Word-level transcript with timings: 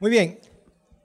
Muy 0.00 0.12
bien, 0.12 0.38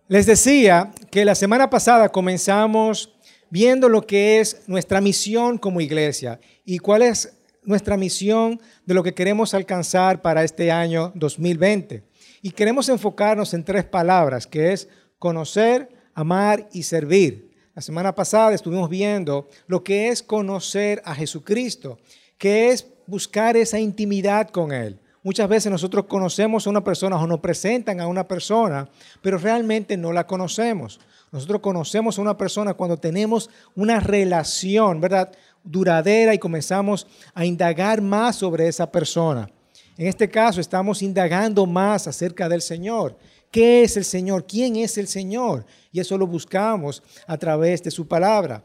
les 0.07 0.27
decía 0.27 0.91
que 1.09 1.25
la 1.25 1.33
semana 1.33 1.67
pasada 1.67 2.09
comenzamos 2.09 3.15
viendo 3.49 3.89
lo 3.89 4.05
que 4.05 4.39
es 4.39 4.61
nuestra 4.67 5.01
misión 5.01 5.57
como 5.57 5.81
iglesia 5.81 6.39
y 6.63 6.77
cuál 6.77 7.01
es 7.01 7.33
nuestra 7.63 7.97
misión 7.97 8.61
de 8.85 8.93
lo 8.93 9.01
que 9.01 9.15
queremos 9.15 9.55
alcanzar 9.55 10.21
para 10.21 10.43
este 10.43 10.71
año 10.71 11.11
2020. 11.15 12.03
Y 12.43 12.51
queremos 12.51 12.87
enfocarnos 12.87 13.55
en 13.55 13.63
tres 13.63 13.83
palabras, 13.83 14.45
que 14.45 14.73
es 14.73 14.87
conocer, 15.17 15.89
amar 16.13 16.69
y 16.71 16.83
servir. 16.83 17.49
La 17.73 17.81
semana 17.81 18.13
pasada 18.13 18.53
estuvimos 18.53 18.91
viendo 18.91 19.49
lo 19.65 19.83
que 19.83 20.09
es 20.09 20.21
conocer 20.21 21.01
a 21.03 21.15
Jesucristo, 21.15 21.97
que 22.37 22.69
es 22.69 22.85
buscar 23.07 23.57
esa 23.57 23.79
intimidad 23.79 24.49
con 24.49 24.71
Él. 24.71 24.99
Muchas 25.23 25.47
veces 25.47 25.71
nosotros 25.71 26.05
conocemos 26.05 26.67
a 26.67 26.69
una 26.69 26.83
persona 26.83 27.17
o 27.17 27.25
nos 27.25 27.39
presentan 27.39 28.01
a 28.01 28.07
una 28.07 28.27
persona, 28.27 28.89
pero 29.21 29.37
realmente 29.37 29.95
no 29.95 30.11
la 30.11 30.27
conocemos. 30.27 30.99
Nosotros 31.31 31.61
conocemos 31.61 32.19
a 32.19 32.21
una 32.21 32.37
persona 32.37 32.73
cuando 32.73 32.97
tenemos 32.97 33.49
una 33.73 34.01
relación, 34.01 34.99
¿verdad? 34.99 35.31
Duradera 35.63 36.33
y 36.33 36.39
comenzamos 36.39 37.07
a 37.33 37.45
indagar 37.45 38.01
más 38.01 38.35
sobre 38.35 38.67
esa 38.67 38.91
persona. 38.91 39.49
En 39.97 40.07
este 40.07 40.29
caso 40.29 40.59
estamos 40.59 41.01
indagando 41.01 41.65
más 41.65 42.05
acerca 42.05 42.49
del 42.49 42.61
Señor. 42.61 43.17
¿Qué 43.49 43.83
es 43.83 43.95
el 43.95 44.03
Señor? 44.03 44.45
¿Quién 44.45 44.75
es 44.75 44.97
el 44.97 45.07
Señor? 45.07 45.65
Y 45.91 46.01
eso 46.01 46.17
lo 46.17 46.27
buscamos 46.27 47.01
a 47.27 47.37
través 47.37 47.81
de 47.81 47.91
su 47.91 48.07
palabra. 48.07 48.61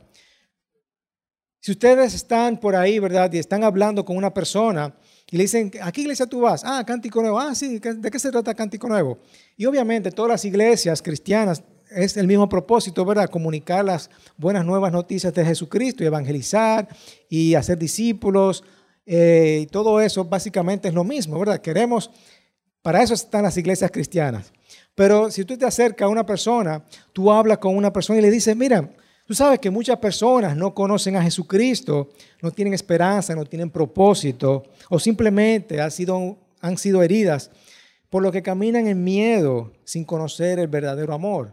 Si 1.60 1.70
ustedes 1.70 2.14
están 2.14 2.58
por 2.58 2.74
ahí, 2.74 2.98
¿verdad? 2.98 3.32
Y 3.32 3.38
están 3.38 3.62
hablando 3.62 4.04
con 4.04 4.16
una 4.16 4.32
persona 4.32 4.94
y 5.30 5.36
le 5.36 5.44
dicen, 5.44 5.70
¿a 5.82 5.92
qué 5.92 6.00
iglesia 6.00 6.26
tú 6.26 6.40
vas? 6.40 6.62
Ah, 6.64 6.82
Cántico 6.86 7.20
Nuevo. 7.20 7.38
Ah, 7.38 7.54
sí, 7.54 7.78
¿de 7.78 8.10
qué 8.10 8.18
se 8.18 8.30
trata 8.30 8.54
Cántico 8.54 8.88
Nuevo? 8.88 9.18
Y 9.56 9.66
obviamente 9.66 10.10
todas 10.10 10.30
las 10.30 10.44
iglesias 10.46 11.02
cristianas 11.02 11.62
es 11.90 12.16
el 12.16 12.26
mismo 12.26 12.48
propósito, 12.48 13.04
¿verdad? 13.04 13.28
Comunicar 13.28 13.84
las 13.84 14.08
buenas 14.38 14.64
nuevas 14.64 14.90
noticias 14.90 15.34
de 15.34 15.44
Jesucristo 15.44 16.02
y 16.02 16.06
evangelizar 16.06 16.88
y 17.28 17.54
hacer 17.54 17.78
discípulos. 17.78 18.64
Eh, 19.04 19.60
y 19.62 19.66
todo 19.66 20.00
eso 20.00 20.24
básicamente 20.24 20.88
es 20.88 20.94
lo 20.94 21.04
mismo, 21.04 21.38
¿verdad? 21.38 21.60
Queremos, 21.60 22.10
para 22.80 23.02
eso 23.02 23.12
están 23.12 23.42
las 23.42 23.56
iglesias 23.58 23.90
cristianas. 23.90 24.52
Pero 24.94 25.30
si 25.30 25.44
tú 25.44 25.58
te 25.58 25.66
acercas 25.66 26.06
a 26.06 26.08
una 26.08 26.24
persona, 26.24 26.84
tú 27.12 27.30
hablas 27.30 27.58
con 27.58 27.76
una 27.76 27.92
persona 27.92 28.18
y 28.18 28.22
le 28.22 28.30
dices, 28.30 28.56
mira, 28.56 28.90
Tú 29.28 29.34
sabes 29.34 29.58
que 29.58 29.70
muchas 29.70 29.98
personas 29.98 30.56
no 30.56 30.74
conocen 30.74 31.14
a 31.14 31.22
Jesucristo, 31.22 32.08
no 32.40 32.50
tienen 32.50 32.72
esperanza, 32.72 33.34
no 33.34 33.44
tienen 33.44 33.68
propósito 33.68 34.62
o 34.88 34.98
simplemente 34.98 35.82
han 35.82 35.90
sido, 35.90 36.38
han 36.62 36.78
sido 36.78 37.02
heridas 37.02 37.50
por 38.08 38.22
lo 38.22 38.32
que 38.32 38.42
caminan 38.42 38.86
en 38.86 39.04
miedo 39.04 39.70
sin 39.84 40.06
conocer 40.06 40.58
el 40.58 40.68
verdadero 40.68 41.12
amor. 41.12 41.52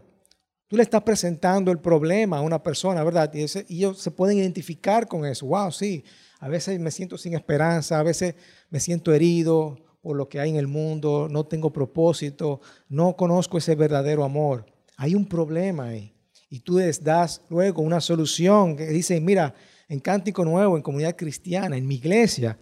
Tú 0.68 0.78
le 0.78 0.84
estás 0.84 1.02
presentando 1.02 1.70
el 1.70 1.78
problema 1.78 2.38
a 2.38 2.40
una 2.40 2.62
persona, 2.62 3.04
¿verdad? 3.04 3.30
Y, 3.34 3.44
ellos 3.68 3.98
se 3.98 4.10
pueden 4.10 4.38
identificar 4.38 5.06
con 5.06 5.26
eso. 5.26 5.44
Wow, 5.44 5.70
sí, 5.70 6.02
a 6.40 6.48
veces 6.48 6.80
me 6.80 6.90
siento 6.90 7.18
sin 7.18 7.34
esperanza, 7.34 8.00
a 8.00 8.02
veces 8.02 8.36
me 8.70 8.80
siento 8.80 9.12
herido 9.12 9.76
por 10.00 10.16
lo 10.16 10.30
que 10.30 10.40
hay 10.40 10.48
en 10.48 10.56
el 10.56 10.66
mundo, 10.66 11.28
no 11.30 11.44
tengo 11.44 11.74
propósito, 11.74 12.62
no 12.88 13.16
conozco 13.16 13.58
ese 13.58 13.74
verdadero 13.74 14.24
amor. 14.24 14.64
Hay 14.96 15.14
un 15.14 15.26
problema 15.26 15.88
ahí 15.88 16.15
y 16.48 16.60
tú 16.60 16.78
les 16.78 17.02
das 17.02 17.42
luego 17.48 17.82
una 17.82 18.00
solución 18.00 18.76
que 18.76 18.86
dice, 18.86 19.20
mira, 19.20 19.54
en 19.88 20.00
Cántico 20.00 20.44
Nuevo, 20.44 20.76
en 20.76 20.82
comunidad 20.82 21.16
cristiana, 21.16 21.76
en 21.76 21.86
mi 21.86 21.96
iglesia, 21.96 22.58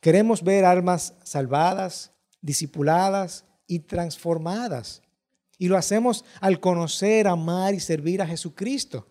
queremos 0.00 0.42
ver 0.42 0.64
almas 0.64 1.14
salvadas, 1.22 2.12
discipuladas 2.40 3.44
y 3.66 3.80
transformadas. 3.80 5.02
Y 5.58 5.68
lo 5.68 5.76
hacemos 5.76 6.24
al 6.40 6.60
conocer, 6.60 7.26
amar 7.26 7.74
y 7.74 7.80
servir 7.80 8.22
a 8.22 8.26
Jesucristo. 8.26 9.08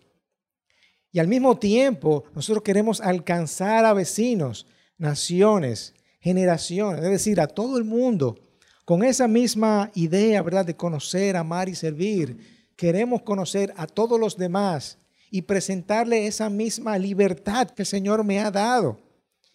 Y 1.12 1.18
al 1.18 1.28
mismo 1.28 1.58
tiempo, 1.58 2.24
nosotros 2.34 2.62
queremos 2.62 3.00
alcanzar 3.00 3.84
a 3.84 3.92
vecinos, 3.92 4.66
naciones, 4.96 5.94
generaciones, 6.20 7.04
es 7.04 7.10
decir, 7.10 7.40
a 7.40 7.46
todo 7.46 7.78
el 7.78 7.84
mundo, 7.84 8.38
con 8.84 9.04
esa 9.04 9.28
misma 9.28 9.90
idea, 9.94 10.42
¿verdad?, 10.42 10.64
de 10.64 10.76
conocer, 10.76 11.36
amar 11.36 11.68
y 11.68 11.74
servir 11.74 12.57
queremos 12.78 13.22
conocer 13.22 13.74
a 13.76 13.88
todos 13.88 14.20
los 14.20 14.36
demás 14.36 14.98
y 15.32 15.42
presentarle 15.42 16.28
esa 16.28 16.48
misma 16.48 16.96
libertad 16.96 17.68
que 17.68 17.82
el 17.82 17.86
Señor 17.86 18.22
me 18.22 18.38
ha 18.38 18.52
dado. 18.52 19.00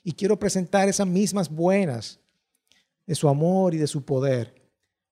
Y 0.03 0.11
quiero 0.11 0.37
presentar 0.37 0.89
esas 0.89 1.07
mismas 1.07 1.49
buenas 1.49 2.19
de 3.07 3.15
su 3.15 3.29
amor 3.29 3.73
y 3.73 3.77
de 3.77 3.87
su 3.87 4.03
poder. 4.03 4.53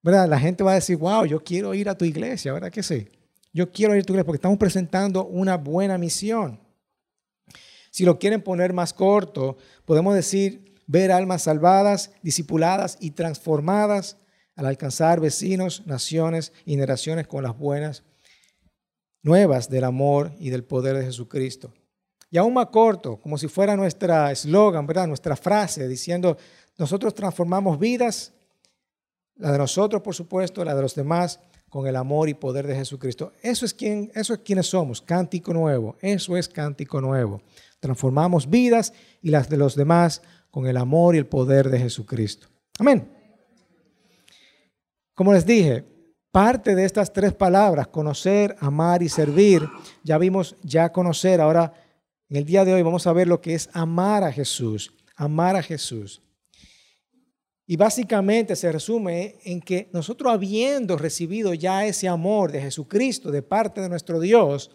¿Verdad? 0.04 0.28
La 0.28 0.38
gente 0.38 0.62
va 0.62 0.74
a 0.74 0.76
decir, 0.76 0.98
wow, 0.98 1.26
yo 1.26 1.42
quiero 1.42 1.74
ir 1.74 1.88
a 1.88 1.98
tu 1.98 2.04
iglesia, 2.04 2.52
¿verdad 2.52 2.70
que 2.70 2.84
sí? 2.84 3.08
Yo 3.54 3.72
quiero 3.72 3.96
ir 3.96 4.02
a 4.02 4.04
tu 4.04 4.12
iglesia 4.12 4.26
porque 4.26 4.38
estamos 4.38 4.58
presentando 4.58 5.26
una 5.26 5.56
buena 5.56 5.98
misión. 5.98 6.60
Si 7.92 8.04
lo 8.04 8.20
quieren 8.20 8.42
poner 8.42 8.74
más 8.74 8.92
corto, 8.92 9.56
podemos 9.86 10.16
decir 10.16 10.76
ver 10.86 11.14
almas 11.14 11.44
salvadas, 11.44 12.12
discipuladas 12.22 12.98
y 13.00 13.12
transformadas 13.12 14.18
al 14.62 14.68
alcanzar 14.68 15.20
vecinos, 15.20 15.88
naciones 15.88 16.54
y 16.66 16.72
generaciones 16.72 17.28
con 17.28 17.44
las 17.44 17.58
buenas 17.58 18.04
nuevas 19.24 19.70
del 19.70 19.84
amor 19.84 20.34
y 20.40 20.52
del 20.52 20.64
poder 20.64 20.98
de 20.98 21.06
Jesucristo. 21.06 21.74
Y 22.30 22.38
aún 22.38 22.54
más 22.54 22.68
corto, 22.68 23.18
como 23.18 23.40
si 23.40 23.48
fuera 23.48 23.76
nuestra 23.76 24.32
eslogan, 24.32 24.86
¿verdad? 24.86 25.08
Nuestra 25.08 25.36
frase 25.36 25.88
diciendo, 25.88 26.38
nosotros 26.78 27.16
transformamos 27.16 27.80
vidas, 27.80 28.34
la 29.36 29.52
de 29.52 29.58
nosotros, 29.58 30.04
por 30.04 30.14
supuesto, 30.14 30.64
la 30.64 30.76
de 30.76 30.82
los 30.84 30.94
demás, 30.94 31.40
con 31.68 31.88
el 31.88 31.96
amor 31.96 32.30
y 32.30 32.36
poder 32.36 32.68
de 32.68 32.76
Jesucristo. 32.76 33.32
Eso 33.42 33.66
es, 33.66 33.74
quien, 33.74 34.12
eso 34.14 34.34
es 34.34 34.42
quienes 34.42 34.68
somos, 34.68 35.02
cántico 35.02 35.54
nuevo. 35.54 35.96
Eso 36.02 36.38
es 36.38 36.48
cántico 36.48 37.02
nuevo. 37.02 37.42
Transformamos 37.80 38.48
vidas 38.48 38.94
y 39.24 39.32
las 39.32 39.50
de 39.50 39.58
los 39.58 39.76
demás 39.76 40.22
con 40.52 40.68
el 40.68 40.78
amor 40.78 41.16
y 41.16 41.18
el 41.18 41.26
poder 41.26 41.70
de 41.70 41.80
Jesucristo. 41.80 42.48
Amén. 42.78 43.21
Como 45.22 45.34
les 45.34 45.46
dije, 45.46 45.86
parte 46.32 46.74
de 46.74 46.84
estas 46.84 47.14
tres 47.14 47.32
palabras, 47.32 47.86
conocer, 47.90 48.56
amar 48.60 49.04
y 49.04 49.08
servir, 49.08 49.62
ya 50.04 50.18
vimos 50.18 50.56
ya 50.64 50.92
conocer. 50.92 51.40
Ahora, 51.40 51.72
en 52.28 52.38
el 52.38 52.44
día 52.44 52.66
de 52.66 52.74
hoy 52.74 52.82
vamos 52.82 53.06
a 53.06 53.14
ver 53.14 53.28
lo 53.28 53.40
que 53.40 53.54
es 53.54 53.70
amar 53.72 54.24
a 54.24 54.32
Jesús, 54.32 54.92
amar 55.16 55.56
a 55.56 55.62
Jesús. 55.62 56.24
Y 57.68 57.76
básicamente 57.76 58.56
se 58.56 58.72
resume 58.72 59.38
en 59.44 59.62
que 59.62 59.92
nosotros 59.94 60.34
habiendo 60.34 60.98
recibido 60.98 61.54
ya 61.54 61.86
ese 61.86 62.08
amor 62.08 62.52
de 62.52 62.62
Jesucristo 62.62 63.30
de 63.30 63.44
parte 63.44 63.80
de 63.80 63.90
nuestro 63.90 64.20
Dios, 64.20 64.72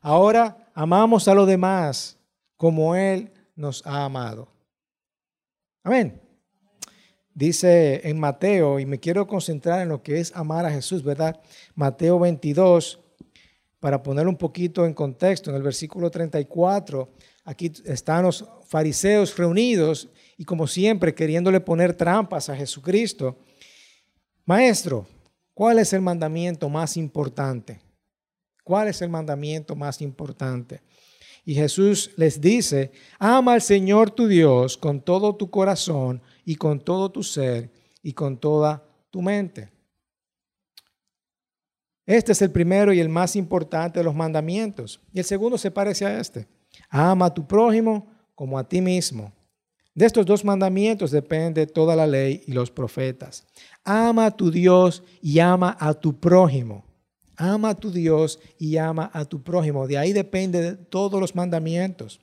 ahora 0.00 0.70
amamos 0.72 1.28
a 1.28 1.34
los 1.34 1.46
demás 1.46 2.18
como 2.56 2.96
Él 2.96 3.30
nos 3.54 3.84
ha 3.84 4.06
amado. 4.06 4.48
Amén. 5.82 6.25
Dice 7.36 8.00
en 8.08 8.18
Mateo, 8.18 8.80
y 8.80 8.86
me 8.86 8.98
quiero 8.98 9.26
concentrar 9.26 9.82
en 9.82 9.90
lo 9.90 10.02
que 10.02 10.20
es 10.20 10.34
amar 10.34 10.64
a 10.64 10.70
Jesús, 10.70 11.02
¿verdad? 11.02 11.38
Mateo 11.74 12.18
22, 12.18 12.98
para 13.78 14.02
poner 14.02 14.26
un 14.26 14.38
poquito 14.38 14.86
en 14.86 14.94
contexto, 14.94 15.50
en 15.50 15.56
el 15.56 15.62
versículo 15.62 16.10
34, 16.10 17.10
aquí 17.44 17.70
están 17.84 18.22
los 18.22 18.42
fariseos 18.66 19.36
reunidos 19.36 20.08
y 20.38 20.46
como 20.46 20.66
siempre 20.66 21.14
queriéndole 21.14 21.60
poner 21.60 21.92
trampas 21.92 22.48
a 22.48 22.56
Jesucristo. 22.56 23.36
Maestro, 24.46 25.06
¿cuál 25.52 25.78
es 25.78 25.92
el 25.92 26.00
mandamiento 26.00 26.70
más 26.70 26.96
importante? 26.96 27.78
¿Cuál 28.64 28.88
es 28.88 29.02
el 29.02 29.10
mandamiento 29.10 29.76
más 29.76 30.00
importante? 30.00 30.80
Y 31.44 31.54
Jesús 31.54 32.12
les 32.16 32.40
dice, 32.40 32.92
ama 33.18 33.52
al 33.52 33.60
Señor 33.60 34.10
tu 34.10 34.26
Dios 34.26 34.78
con 34.78 35.02
todo 35.02 35.36
tu 35.36 35.50
corazón 35.50 36.22
y 36.46 36.54
con 36.54 36.80
todo 36.80 37.10
tu 37.10 37.22
ser 37.22 37.70
y 38.02 38.14
con 38.14 38.38
toda 38.38 38.82
tu 39.10 39.20
mente. 39.20 39.70
Este 42.06 42.30
es 42.32 42.40
el 42.40 42.52
primero 42.52 42.92
y 42.92 43.00
el 43.00 43.08
más 43.08 43.34
importante 43.34 43.98
de 43.98 44.04
los 44.04 44.14
mandamientos. 44.14 45.00
Y 45.12 45.18
el 45.18 45.24
segundo 45.24 45.58
se 45.58 45.72
parece 45.72 46.06
a 46.06 46.20
este. 46.20 46.46
Ama 46.88 47.26
a 47.26 47.34
tu 47.34 47.46
prójimo 47.46 48.06
como 48.36 48.58
a 48.58 48.66
ti 48.66 48.80
mismo. 48.80 49.32
De 49.92 50.06
estos 50.06 50.24
dos 50.24 50.44
mandamientos 50.44 51.10
depende 51.10 51.66
toda 51.66 51.96
la 51.96 52.06
ley 52.06 52.42
y 52.46 52.52
los 52.52 52.70
profetas. 52.70 53.44
Ama 53.82 54.26
a 54.26 54.30
tu 54.30 54.50
Dios 54.50 55.02
y 55.20 55.40
ama 55.40 55.76
a 55.80 55.94
tu 55.94 56.20
prójimo. 56.20 56.84
Ama 57.36 57.70
a 57.70 57.74
tu 57.74 57.90
Dios 57.90 58.38
y 58.56 58.76
ama 58.76 59.10
a 59.12 59.24
tu 59.24 59.42
prójimo. 59.42 59.88
De 59.88 59.98
ahí 59.98 60.12
depende 60.12 60.62
de 60.62 60.76
todos 60.76 61.20
los 61.20 61.34
mandamientos. 61.34 62.20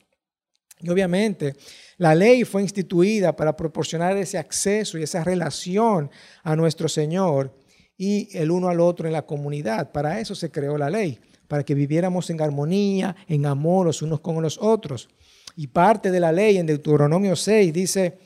Y 0.84 0.90
obviamente 0.90 1.56
la 1.98 2.14
ley 2.14 2.44
fue 2.44 2.62
instituida 2.62 3.36
para 3.36 3.56
proporcionar 3.56 4.16
ese 4.18 4.38
acceso 4.38 4.98
y 4.98 5.04
esa 5.04 5.24
relación 5.24 6.12
a 6.44 6.56
nuestro 6.56 6.88
Señor 6.88 7.58
y 7.98 8.30
el 8.38 8.52
uno 8.52 8.70
al 8.70 8.80
otro 8.80 9.08
en 9.08 9.14
la 9.14 9.26
comunidad. 9.26 9.92
Para 9.92 10.20
eso 10.20 10.36
se 10.36 10.52
creó 10.52 10.78
la 10.78 10.90
ley, 10.90 11.20
para 11.48 11.64
que 11.64 11.74
viviéramos 11.74 12.30
en 12.30 12.42
armonía, 12.42 13.16
en 13.28 13.46
amor 13.46 13.88
los 13.88 14.02
unos 14.02 14.20
con 14.20 14.42
los 14.44 14.60
otros. 14.62 15.10
Y 15.56 15.68
parte 15.68 16.12
de 16.12 16.20
la 16.20 16.32
ley 16.32 16.58
en 16.58 16.68
Deuteronomio 16.68 17.36
6 17.36 17.74
dice, 17.74 18.20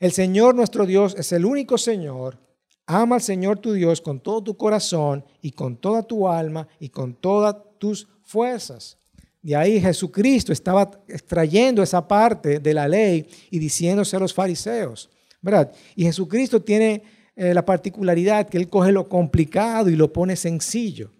el 0.00 0.10
Señor 0.10 0.54
nuestro 0.54 0.86
Dios 0.86 1.14
es 1.16 1.30
el 1.32 1.44
único 1.44 1.78
Señor 1.78 2.42
Ama 2.86 3.16
al 3.16 3.22
Señor 3.22 3.58
tu 3.58 3.72
Dios 3.72 4.00
con 4.00 4.20
todo 4.20 4.42
tu 4.42 4.56
corazón 4.56 5.24
y 5.40 5.52
con 5.52 5.76
toda 5.76 6.02
tu 6.02 6.28
alma 6.28 6.66
y 6.80 6.88
con 6.88 7.14
todas 7.14 7.56
tus 7.78 8.08
fuerzas. 8.22 8.98
De 9.42 9.56
ahí 9.56 9.80
Jesucristo 9.80 10.52
estaba 10.52 10.88
extrayendo 11.08 11.82
esa 11.82 12.06
parte 12.06 12.60
de 12.60 12.74
la 12.74 12.86
ley 12.86 13.26
y 13.50 13.58
diciéndose 13.58 14.16
a 14.16 14.20
los 14.20 14.32
fariseos, 14.32 15.10
¿verdad? 15.40 15.72
Y 15.96 16.04
Jesucristo 16.04 16.62
tiene 16.62 17.02
eh, 17.34 17.52
la 17.52 17.64
particularidad 17.64 18.48
que 18.48 18.56
Él 18.56 18.68
coge 18.68 18.92
lo 18.92 19.08
complicado 19.08 19.90
y 19.90 19.96
lo 19.96 20.12
pone 20.12 20.36
sencillo. 20.36 21.10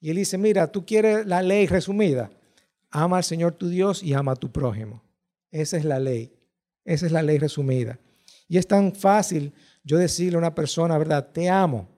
Y 0.00 0.08
Él 0.08 0.16
dice, 0.16 0.38
mira, 0.38 0.72
tú 0.72 0.86
quieres 0.86 1.26
la 1.26 1.42
ley 1.42 1.66
resumida, 1.66 2.30
ama 2.90 3.18
al 3.18 3.24
Señor 3.24 3.52
tu 3.52 3.68
Dios 3.68 4.02
y 4.02 4.14
ama 4.14 4.32
a 4.32 4.36
tu 4.36 4.50
prójimo. 4.50 5.02
Esa 5.50 5.76
es 5.76 5.84
la 5.84 6.00
ley, 6.00 6.32
esa 6.84 7.04
es 7.04 7.12
la 7.12 7.22
ley 7.22 7.38
resumida. 7.38 7.98
Y 8.48 8.56
es 8.56 8.66
tan 8.66 8.94
fácil 8.94 9.52
yo 9.84 9.98
decirle 9.98 10.36
a 10.36 10.38
una 10.38 10.54
persona, 10.54 10.96
¿verdad? 10.96 11.28
Te 11.30 11.50
amo. 11.50 11.88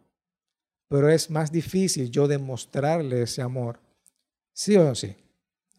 Pero 0.88 1.08
es 1.08 1.30
más 1.30 1.52
difícil 1.52 2.10
yo 2.10 2.26
demostrarle 2.26 3.22
ese 3.22 3.42
amor. 3.42 3.78
¿Sí 4.52 4.76
o 4.76 4.82
no 4.82 4.94
sí? 4.94 5.14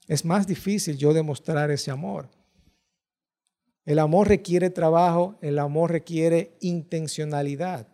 Es 0.09 0.25
más 0.25 0.47
difícil 0.47 0.97
yo 0.97 1.13
demostrar 1.13 1.69
ese 1.69 1.91
amor. 1.91 2.31
El 3.85 3.99
amor 3.99 4.27
requiere 4.27 4.71
trabajo, 4.71 5.37
el 5.39 5.59
amor 5.59 5.91
requiere 5.91 6.57
intencionalidad. 6.61 7.87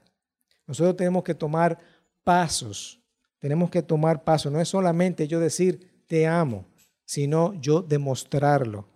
Nosotros 0.66 0.96
tenemos 0.96 1.26
que 1.26 1.36
tomar 1.36 1.78
pasos, 2.24 3.02
tenemos 3.38 3.70
que 3.70 3.84
tomar 3.84 4.24
pasos. 4.24 4.50
No 4.50 4.62
es 4.62 4.70
solamente 4.70 5.28
yo 5.28 5.42
decir 5.42 6.06
te 6.08 6.26
amo, 6.26 6.66
sino 7.04 7.54
yo 7.56 7.82
demostrarlo 7.82 8.88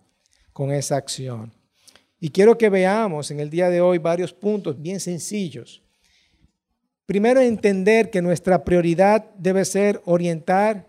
con 0.54 0.72
esa 0.72 0.96
acción. 0.96 1.52
Y 2.18 2.30
quiero 2.30 2.56
que 2.56 2.70
veamos 2.70 3.30
en 3.30 3.40
el 3.40 3.50
día 3.50 3.68
de 3.68 3.82
hoy 3.82 3.98
varios 3.98 4.32
puntos 4.32 4.80
bien 4.80 4.98
sencillos. 4.98 5.82
Primero, 7.04 7.42
entender 7.42 8.10
que 8.10 8.22
nuestra 8.22 8.64
prioridad 8.64 9.26
debe 9.34 9.66
ser 9.66 10.00
orientar 10.06 10.88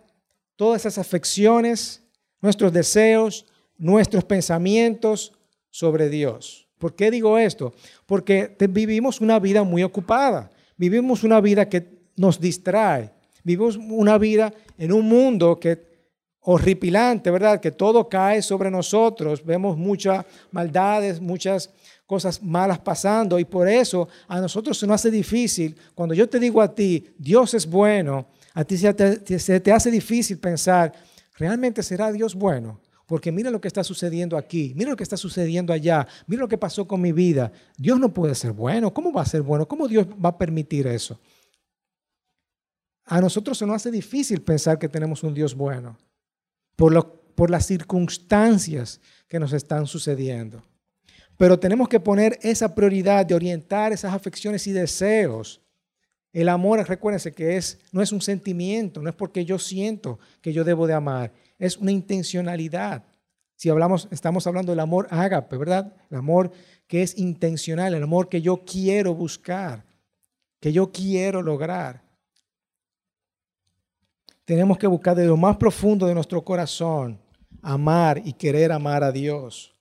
todas 0.56 0.86
esas 0.86 0.98
afecciones, 0.98 2.02
nuestros 2.42 2.74
deseos, 2.74 3.46
nuestros 3.78 4.24
pensamientos 4.24 5.34
sobre 5.70 6.10
Dios. 6.10 6.68
¿Por 6.78 6.96
qué 6.96 7.12
digo 7.12 7.38
esto? 7.38 7.74
Porque 8.06 8.56
vivimos 8.70 9.22
una 9.22 9.40
vida 9.40 9.64
muy 9.64 9.84
ocupada, 9.84 10.52
vivimos 10.78 11.24
una 11.24 11.40
vida 11.40 11.70
que 11.70 11.88
nos 12.16 12.40
distrae, 12.40 13.12
vivimos 13.44 13.78
una 13.78 14.18
vida 14.18 14.54
en 14.78 14.92
un 14.92 15.08
mundo 15.08 15.60
que 15.60 15.92
horripilante, 16.42 17.30
¿verdad? 17.30 17.60
Que 17.60 17.72
todo 17.72 18.10
cae 18.10 18.42
sobre 18.42 18.72
nosotros. 18.72 19.46
Vemos 19.46 19.78
muchas 19.78 20.26
maldades, 20.52 21.22
muchas 21.22 21.70
cosas 22.06 22.42
malas 22.42 22.80
pasando 22.80 23.40
y 23.40 23.46
por 23.46 23.68
eso 23.68 24.10
a 24.28 24.42
nosotros 24.42 24.78
se 24.78 24.88
nos 24.88 24.96
hace 24.96 25.12
difícil. 25.12 25.76
Cuando 25.96 26.14
yo 26.14 26.28
te 26.28 26.40
digo 26.40 26.62
a 26.62 26.74
ti, 26.74 27.08
Dios 27.18 27.54
es 27.54 27.66
bueno, 27.66 28.28
a 28.54 28.64
ti 28.66 28.78
se 28.78 28.94
te, 28.94 29.40
se 29.40 29.60
te 29.60 29.72
hace 29.72 29.90
difícil 29.90 30.38
pensar, 30.38 30.92
¿realmente 31.38 31.84
será 31.84 32.12
Dios 32.12 32.36
bueno? 32.36 32.80
Porque 33.06 33.32
mira 33.32 33.52
lo 33.52 33.60
que 33.60 33.68
está 33.68 33.84
sucediendo 33.84 34.38
aquí, 34.38 34.74
mira 34.76 34.92
lo 34.92 34.96
que 34.96 35.04
está 35.04 35.18
sucediendo 35.18 35.74
allá, 35.74 36.08
mira 36.28 36.42
lo 36.42 36.48
que 36.48 36.58
pasó 36.58 36.88
con 36.88 37.02
mi 37.02 37.12
vida. 37.12 37.52
Dios 37.78 38.00
no 38.00 38.14
puede 38.14 38.36
ser 38.36 38.54
bueno. 38.54 38.94
¿Cómo 38.94 39.12
va 39.12 39.22
a 39.22 39.26
ser 39.26 39.42
bueno? 39.42 39.68
¿Cómo 39.68 39.88
Dios 39.88 40.08
va 40.08 40.30
a 40.30 40.38
permitir 40.38 40.88
eso? 40.88 41.20
A 43.04 43.20
nosotros 43.20 43.58
se 43.58 43.66
nos 43.66 43.76
hace 43.76 43.92
difícil 43.92 44.42
pensar 44.42 44.80
que 44.80 44.88
tenemos 44.88 45.24
un 45.24 45.34
Dios 45.34 45.54
bueno 45.54 45.98
por, 46.78 47.22
por 47.36 47.50
las 47.50 47.66
circunstancias 47.66 49.02
que 49.28 49.40
nos 49.40 49.52
están 49.52 49.88
sucediendo. 49.88 50.64
Pero 51.36 51.60
tenemos 51.60 51.90
que 51.90 52.00
poner 52.00 52.40
esa 52.42 52.74
prioridad 52.74 53.26
de 53.26 53.36
orientar 53.36 53.92
esas 53.92 54.14
afecciones 54.14 54.66
y 54.68 54.72
deseos. 54.72 55.60
El 56.34 56.48
amor, 56.48 56.88
recuérdense 56.88 57.34
que 57.34 57.58
es, 57.58 57.80
no 57.92 58.02
es 58.02 58.12
un 58.12 58.22
sentimiento, 58.22 59.02
no 59.02 59.10
es 59.10 59.16
porque 59.16 59.44
yo 59.44 59.60
siento 59.60 60.20
que 60.42 60.54
yo 60.54 60.64
debo 60.64 60.88
de 60.88 60.94
amar, 60.94 61.34
es 61.60 61.78
una 61.78 61.92
intencionalidad. 61.92 63.04
Si 63.56 63.70
hablamos, 63.70 64.08
estamos 64.12 64.48
hablando 64.48 64.72
del 64.72 64.80
amor 64.80 65.08
ágape, 65.12 65.58
¿verdad? 65.58 65.94
El 66.10 66.18
amor 66.18 66.52
que 66.88 67.04
es 67.04 67.18
intencional, 67.18 67.94
el 67.94 68.04
amor 68.04 68.30
que 68.30 68.42
yo 68.42 68.64
quiero 68.66 69.14
buscar, 69.14 69.86
que 70.60 70.72
yo 70.74 70.92
quiero 70.92 71.42
lograr. 71.42 72.02
Tenemos 74.46 74.78
que 74.78 74.88
buscar 74.88 75.16
de 75.16 75.26
lo 75.26 75.38
más 75.38 75.58
profundo 75.58 76.08
de 76.08 76.16
nuestro 76.16 76.44
corazón 76.44 77.20
amar 77.62 78.22
y 78.26 78.34
querer 78.34 78.72
amar 78.72 79.04
a 79.04 79.12
Dios. 79.12 79.76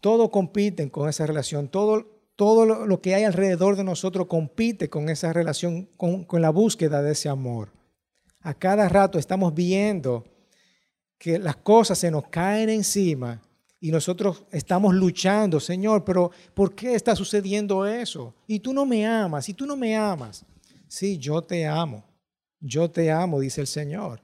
Todo 0.00 0.30
compite 0.30 0.90
con 0.90 1.08
esa 1.08 1.26
relación, 1.26 1.68
todo, 1.68 2.13
todo 2.36 2.66
lo 2.86 3.00
que 3.00 3.14
hay 3.14 3.24
alrededor 3.24 3.76
de 3.76 3.84
nosotros 3.84 4.26
compite 4.26 4.90
con 4.90 5.08
esa 5.08 5.32
relación, 5.32 5.88
con, 5.96 6.26
la 6.40 6.50
búsqueda 6.50 7.02
de 7.02 7.12
ese 7.12 7.28
amor. 7.28 7.72
A 8.40 8.54
cada 8.54 8.88
rato 8.88 9.18
estamos 9.18 9.54
viendo 9.54 10.24
que 11.16 11.38
las 11.38 11.56
cosas 11.56 11.98
se 11.98 12.10
nos 12.10 12.26
caen 12.28 12.68
encima 12.68 13.40
y 13.80 13.90
nosotros 13.90 14.44
estamos 14.50 14.94
luchando, 14.94 15.60
Señor, 15.60 16.04
pero 16.04 16.30
¿por 16.54 16.74
qué 16.74 16.94
está 16.94 17.14
sucediendo 17.14 17.86
eso? 17.86 18.34
Y 18.46 18.58
tú 18.58 18.72
no 18.72 18.84
me 18.84 19.06
amas, 19.06 19.48
y 19.48 19.54
tú 19.54 19.66
no 19.66 19.76
me 19.76 19.96
amas. 19.96 20.44
Sí, 20.88 21.18
yo 21.18 21.42
te 21.42 21.66
amo. 21.66 22.04
Yo 22.60 22.90
te 22.90 23.10
amo, 23.10 23.40
dice 23.40 23.60
el 23.60 23.66
Señor. 23.66 24.22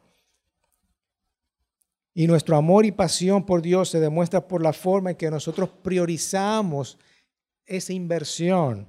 Y 2.15 2.27
nuestro 2.27 2.57
amor 2.57 2.87
y 2.87 2.93
pasión 2.93 3.45
por 3.45 3.63
Dios 3.63 3.91
se 3.91 4.01
demuestra 4.01 4.49
por 4.49 4.63
la 4.63 4.73
forma 4.73 5.11
en 5.11 5.17
que 5.17 5.31
nosotros 5.31 5.71
priorizamos 5.83 6.99
esa 7.71 7.93
inversión 7.93 8.89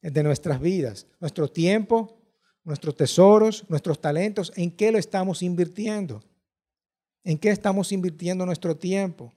de 0.00 0.22
nuestras 0.22 0.60
vidas, 0.60 1.06
nuestro 1.18 1.48
tiempo, 1.48 2.20
nuestros 2.62 2.96
tesoros, 2.96 3.64
nuestros 3.68 4.00
talentos, 4.00 4.52
¿en 4.54 4.70
qué 4.70 4.92
lo 4.92 4.98
estamos 4.98 5.42
invirtiendo? 5.42 6.22
¿En 7.24 7.38
qué 7.38 7.50
estamos 7.50 7.90
invirtiendo 7.90 8.46
nuestro 8.46 8.76
tiempo? 8.76 9.32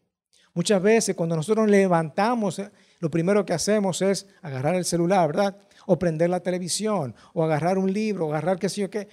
Muchas 0.54 0.82
veces 0.82 1.16
cuando 1.16 1.36
nosotros 1.36 1.70
levantamos, 1.70 2.62
lo 3.00 3.10
primero 3.10 3.46
que 3.46 3.54
hacemos 3.54 4.02
es 4.02 4.28
agarrar 4.42 4.76
el 4.76 4.86
celular, 4.86 5.28
¿verdad? 5.28 5.58
o 5.86 5.98
prender 5.98 6.30
la 6.30 6.42
televisión, 6.42 7.16
o 7.34 7.44
agarrar 7.44 7.78
un 7.78 7.92
libro, 7.92 8.28
o 8.28 8.30
agarrar 8.30 8.60
qué 8.60 8.70
sé 8.70 8.82
yo 8.82 8.90
qué. 8.90 9.08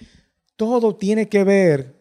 Todo 0.55 0.95
tiene 0.95 1.27
que 1.27 1.43
ver 1.43 1.95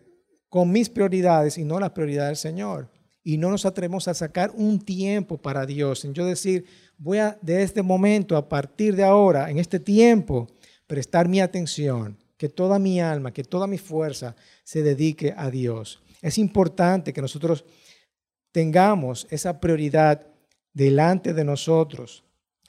con 0.49 0.71
mis 0.71 0.89
prioridades 0.89 1.59
y 1.59 1.65
no 1.65 1.79
las 1.79 1.91
prioridades 1.91 2.43
del 2.43 2.53
Señor. 2.53 2.91
Y 3.23 3.37
no 3.37 3.51
nos 3.51 3.67
atrevemos 3.67 4.09
a 4.09 4.15
sacar 4.15 4.53
un 4.55 4.81
tiempo 4.81 5.37
para 5.37 5.67
Dios. 5.67 6.05
En 6.05 6.15
yo 6.15 6.25
decir, 6.25 6.65
voy 6.99 7.19
a, 7.19 7.39
de 7.41 7.63
este 7.63 7.83
momento, 7.83 8.37
a 8.37 8.49
partir 8.49 8.95
de 8.97 9.05
ahora, 9.05 9.51
en 9.51 9.59
este 9.59 9.81
tiempo, 9.81 10.49
prestar 10.87 11.29
mi 11.29 11.41
atención, 11.41 12.19
que 12.37 12.49
toda 12.49 12.79
mi 12.79 13.01
alma, 13.01 13.33
que 13.33 13.45
toda 13.45 13.67
mi 13.67 13.79
fuerza 13.79 14.37
se 14.65 14.83
dedique 14.83 15.33
a 15.37 15.51
Dios. 15.51 16.03
Es 16.21 16.39
importante 16.39 17.13
que 17.13 17.23
nosotros 17.23 17.65
tengamos 18.53 19.27
esa 19.31 19.61
prioridad 19.61 20.27
delante 20.73 21.33
de 21.33 21.45
nosotros. 21.45 22.25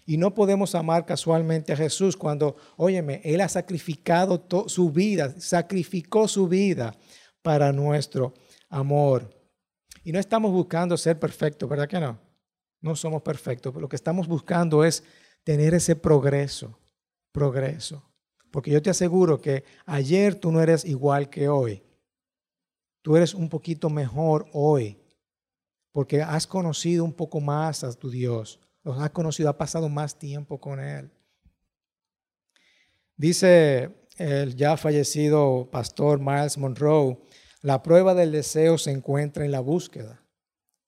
Y 0.06 0.18
no 0.18 0.34
podemos 0.34 0.74
amar 0.74 1.06
casualmente 1.06 1.72
a 1.72 1.77
Jesús 1.77 2.18
cuando, 2.18 2.56
óyeme, 2.77 3.22
Él 3.24 3.42
ha 3.42 3.50
sacrificado 3.50 4.44
su 4.68 4.92
vida, 4.92 5.36
sacrificó 5.39 6.27
su 6.27 6.48
vida 6.48 6.96
para 7.44 7.72
nuestro 7.72 8.34
amor. 8.70 9.30
Y 10.04 10.12
no 10.12 10.20
estamos 10.20 10.51
buscando 10.51 10.98
ser 10.98 11.20
perfectos, 11.20 11.70
¿verdad 11.70 11.88
que 11.88 12.00
no? 12.00 12.29
No 12.82 12.96
somos 12.96 13.22
perfectos, 13.22 13.72
pero 13.72 13.82
lo 13.82 13.90
que 13.90 13.96
estamos 13.96 14.28
buscando 14.28 14.84
es 14.84 15.04
tener 15.44 15.74
ese 15.74 15.96
progreso, 15.96 16.80
progreso. 17.32 18.04
Porque 18.52 18.72
yo 18.72 18.82
te 18.82 18.90
aseguro 18.90 19.40
que 19.42 19.64
ayer 19.86 20.36
tú 20.36 20.52
no 20.52 20.62
eres 20.62 20.86
igual 20.86 21.30
que 21.30 21.50
hoy. 21.50 21.84
Tú 23.02 23.16
eres 23.16 23.34
un 23.34 23.50
poquito 23.50 23.90
mejor 23.90 24.48
hoy, 24.54 25.00
porque 25.92 26.22
has 26.22 26.48
conocido 26.48 27.04
un 27.04 27.14
poco 27.14 27.40
más 27.40 27.84
a 27.84 27.94
tu 27.94 28.10
Dios 28.10 28.60
los 28.84 29.00
ha 29.00 29.10
conocido, 29.12 29.50
ha 29.50 29.58
pasado 29.58 29.90
más 29.90 30.18
tiempo 30.18 30.60
con 30.60 30.80
Él. 30.80 31.12
Dice 33.16 34.08
el 34.18 34.56
ya 34.56 34.78
fallecido 34.78 35.70
pastor 35.72 36.20
Miles 36.20 36.58
Monroe, 36.58 37.20
la 37.62 37.84
prueba 37.84 38.14
del 38.14 38.32
deseo 38.32 38.78
se 38.78 38.92
encuentra 38.92 39.46
en 39.46 39.52
la 39.52 39.60
búsqueda. 39.60 40.24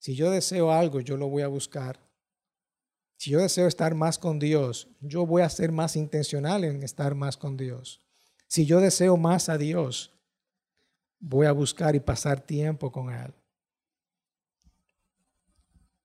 Si 0.01 0.15
yo 0.15 0.31
deseo 0.31 0.71
algo, 0.71 0.99
yo 0.99 1.15
lo 1.15 1.29
voy 1.29 1.43
a 1.43 1.47
buscar. 1.47 1.99
Si 3.17 3.29
yo 3.29 3.39
deseo 3.39 3.67
estar 3.67 3.93
más 3.93 4.17
con 4.17 4.39
Dios, 4.39 4.87
yo 4.99 5.27
voy 5.27 5.43
a 5.43 5.49
ser 5.49 5.71
más 5.71 5.95
intencional 5.95 6.63
en 6.63 6.81
estar 6.81 7.13
más 7.13 7.37
con 7.37 7.55
Dios. 7.55 8.01
Si 8.47 8.65
yo 8.65 8.79
deseo 8.79 9.15
más 9.15 9.47
a 9.47 9.59
Dios, 9.59 10.11
voy 11.19 11.45
a 11.45 11.51
buscar 11.51 11.93
y 11.93 11.99
pasar 11.99 12.41
tiempo 12.41 12.91
con 12.91 13.13
Él. 13.13 13.31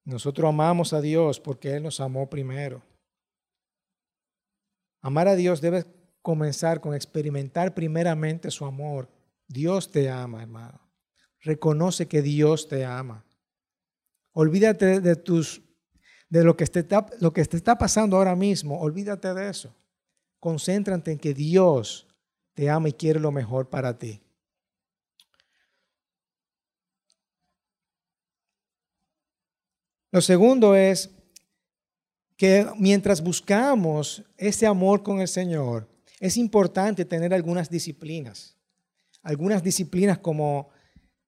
Nosotros 0.04 0.46
amamos 0.46 0.92
a 0.92 1.00
Dios 1.00 1.40
porque 1.40 1.74
Él 1.74 1.84
nos 1.84 1.98
amó 1.98 2.28
primero. 2.28 2.82
Amar 5.00 5.26
a 5.26 5.36
Dios 5.36 5.62
debe 5.62 5.86
comenzar 6.20 6.82
con 6.82 6.94
experimentar 6.94 7.72
primeramente 7.72 8.50
su 8.50 8.66
amor. 8.66 9.08
Dios 9.48 9.90
te 9.90 10.10
ama, 10.10 10.42
hermano. 10.42 10.82
Reconoce 11.40 12.06
que 12.06 12.20
Dios 12.20 12.68
te 12.68 12.84
ama. 12.84 13.25
Olvídate 14.38 15.00
de 15.00 15.16
tus 15.16 15.62
de 16.28 16.44
lo 16.44 16.58
que, 16.58 16.64
está, 16.64 17.06
lo 17.20 17.32
que 17.32 17.42
te 17.46 17.56
está 17.56 17.78
pasando 17.78 18.18
ahora 18.18 18.36
mismo, 18.36 18.78
olvídate 18.78 19.32
de 19.32 19.48
eso. 19.48 19.74
Concéntrate 20.40 21.12
en 21.12 21.18
que 21.18 21.32
Dios 21.32 22.06
te 22.52 22.68
ama 22.68 22.90
y 22.90 22.92
quiere 22.92 23.18
lo 23.18 23.32
mejor 23.32 23.70
para 23.70 23.96
ti. 23.96 24.20
Lo 30.10 30.20
segundo 30.20 30.74
es 30.74 31.08
que 32.36 32.66
mientras 32.76 33.22
buscamos 33.22 34.22
ese 34.36 34.66
amor 34.66 35.02
con 35.02 35.20
el 35.20 35.28
Señor, 35.28 35.88
es 36.20 36.36
importante 36.36 37.06
tener 37.06 37.32
algunas 37.32 37.70
disciplinas. 37.70 38.54
Algunas 39.22 39.62
disciplinas 39.62 40.18
como 40.18 40.68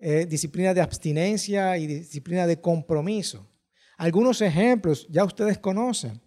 eh, 0.00 0.26
disciplina 0.26 0.72
de 0.72 0.80
abstinencia 0.80 1.76
y 1.76 1.86
disciplina 1.86 2.46
de 2.46 2.60
compromiso. 2.60 3.48
Algunos 3.96 4.40
ejemplos 4.40 5.06
ya 5.10 5.24
ustedes 5.24 5.58
conocen. 5.58 6.20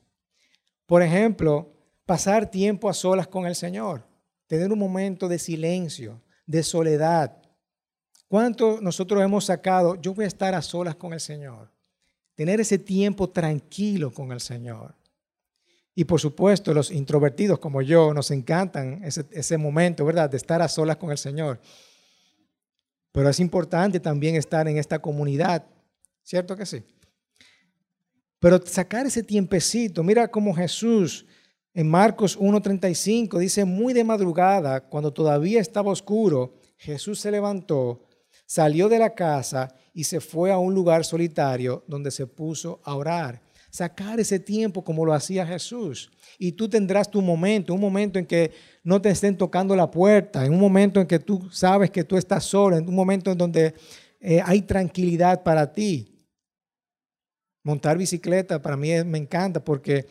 Por 0.85 1.01
ejemplo, 1.01 1.73
pasar 2.05 2.51
tiempo 2.51 2.89
a 2.89 2.93
solas 2.93 3.27
con 3.29 3.45
el 3.45 3.55
Señor, 3.55 4.05
tener 4.47 4.73
un 4.73 4.79
momento 4.79 5.29
de 5.29 5.39
silencio, 5.39 6.21
de 6.45 6.63
soledad. 6.63 7.41
¿Cuánto 8.27 8.81
nosotros 8.81 9.23
hemos 9.23 9.45
sacado? 9.45 9.95
Yo 9.95 10.13
voy 10.13 10.25
a 10.25 10.27
estar 10.27 10.53
a 10.53 10.61
solas 10.61 10.95
con 10.95 11.13
el 11.13 11.21
Señor. 11.21 11.71
Tener 12.35 12.59
ese 12.59 12.77
tiempo 12.77 13.29
tranquilo 13.29 14.11
con 14.11 14.33
el 14.33 14.41
Señor. 14.41 14.93
Y 15.95 16.03
por 16.03 16.19
supuesto, 16.19 16.73
los 16.73 16.91
introvertidos 16.91 17.59
como 17.59 17.81
yo 17.81 18.13
nos 18.13 18.31
encantan 18.31 19.01
ese, 19.05 19.25
ese 19.31 19.57
momento, 19.57 20.03
¿verdad? 20.03 20.29
De 20.29 20.35
estar 20.35 20.61
a 20.61 20.67
solas 20.67 20.97
con 20.97 21.11
el 21.11 21.17
Señor. 21.17 21.61
Pero 23.11 23.29
es 23.29 23.39
importante 23.39 23.99
también 23.99 24.35
estar 24.35 24.67
en 24.67 24.77
esta 24.77 24.99
comunidad, 24.99 25.65
¿cierto 26.23 26.55
que 26.55 26.65
sí? 26.65 26.83
Pero 28.39 28.59
sacar 28.65 29.05
ese 29.05 29.23
tiempecito, 29.23 30.03
mira 30.03 30.29
cómo 30.29 30.53
Jesús 30.53 31.25
en 31.73 31.89
Marcos 31.89 32.37
1.35 32.39 33.37
dice, 33.37 33.65
muy 33.65 33.93
de 33.93 34.03
madrugada, 34.03 34.81
cuando 34.81 35.13
todavía 35.13 35.61
estaba 35.61 35.91
oscuro, 35.91 36.55
Jesús 36.77 37.19
se 37.19 37.31
levantó, 37.31 38.07
salió 38.45 38.89
de 38.89 38.99
la 38.99 39.13
casa 39.13 39.73
y 39.93 40.03
se 40.03 40.19
fue 40.19 40.51
a 40.51 40.57
un 40.57 40.73
lugar 40.73 41.05
solitario 41.05 41.83
donde 41.87 42.11
se 42.11 42.27
puso 42.27 42.81
a 42.83 42.95
orar 42.95 43.41
sacar 43.71 44.19
ese 44.19 44.37
tiempo 44.37 44.83
como 44.83 45.05
lo 45.05 45.13
hacía 45.13 45.47
Jesús. 45.47 46.11
Y 46.37 46.51
tú 46.51 46.69
tendrás 46.69 47.09
tu 47.09 47.21
momento, 47.21 47.73
un 47.73 47.79
momento 47.79 48.19
en 48.19 48.25
que 48.25 48.51
no 48.83 49.01
te 49.01 49.09
estén 49.09 49.37
tocando 49.37 49.75
la 49.75 49.89
puerta, 49.89 50.45
en 50.45 50.53
un 50.53 50.59
momento 50.59 50.99
en 50.99 51.07
que 51.07 51.19
tú 51.19 51.49
sabes 51.49 51.89
que 51.89 52.03
tú 52.03 52.17
estás 52.17 52.43
solo, 52.43 52.77
en 52.77 52.87
un 52.87 52.93
momento 52.93 53.31
en 53.31 53.37
donde 53.37 53.73
eh, 54.19 54.41
hay 54.45 54.61
tranquilidad 54.61 55.41
para 55.41 55.71
ti. 55.71 56.07
Montar 57.63 57.97
bicicleta 57.97 58.61
para 58.61 58.75
mí 58.75 58.89
me 59.05 59.17
encanta 59.17 59.63
porque 59.63 60.05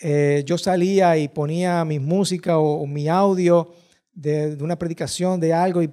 eh, 0.00 0.42
yo 0.44 0.58
salía 0.58 1.16
y 1.16 1.28
ponía 1.28 1.84
mi 1.84 1.98
música 1.98 2.58
o, 2.58 2.86
mi 2.86 3.08
audio 3.08 3.72
de, 4.12 4.56
una 4.60 4.78
predicación 4.78 5.38
de 5.38 5.52
algo 5.52 5.82
y, 5.82 5.92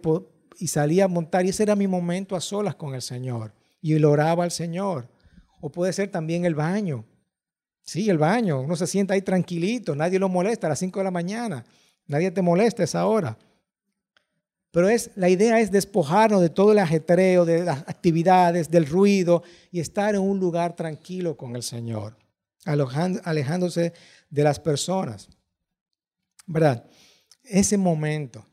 y 0.57 0.67
salía 0.67 1.05
a 1.05 1.07
montar 1.07 1.45
y 1.45 1.49
ese 1.49 1.63
era 1.63 1.75
mi 1.75 1.87
momento 1.87 2.35
a 2.35 2.41
solas 2.41 2.75
con 2.75 2.95
el 2.95 3.01
Señor 3.01 3.53
y 3.81 3.99
lo 3.99 4.11
oraba 4.11 4.45
al 4.45 4.51
Señor. 4.51 5.12
O 5.65 5.69
puede 5.69 5.93
ser 5.93 6.11
también 6.11 6.43
el 6.43 6.55
baño. 6.55 7.05
Sí, 7.83 8.09
el 8.09 8.17
baño. 8.17 8.59
Uno 8.59 8.75
se 8.75 8.85
sienta 8.85 9.13
ahí 9.13 9.21
tranquilito, 9.21 9.95
nadie 9.95 10.19
lo 10.19 10.27
molesta 10.27 10.67
a 10.67 10.71
las 10.71 10.79
5 10.79 10.99
de 10.99 11.03
la 11.05 11.09
mañana. 11.09 11.63
Nadie 12.05 12.31
te 12.31 12.41
molesta 12.41 12.83
a 12.83 12.83
esa 12.83 13.05
hora. 13.05 13.37
Pero 14.71 14.89
es, 14.89 15.11
la 15.15 15.29
idea 15.29 15.61
es 15.61 15.71
despojarnos 15.71 16.41
de 16.41 16.49
todo 16.49 16.73
el 16.73 16.79
ajetreo, 16.79 17.45
de 17.45 17.63
las 17.63 17.79
actividades, 17.87 18.69
del 18.69 18.85
ruido 18.85 19.41
y 19.71 19.79
estar 19.79 20.15
en 20.15 20.21
un 20.21 20.37
lugar 20.37 20.75
tranquilo 20.75 21.37
con 21.37 21.55
el 21.55 21.63
Señor, 21.63 22.17
alejándose 22.65 23.93
de 24.29 24.43
las 24.43 24.59
personas. 24.59 25.29
¿Verdad? 26.45 26.83
Ese 27.41 27.77
momento. 27.77 28.45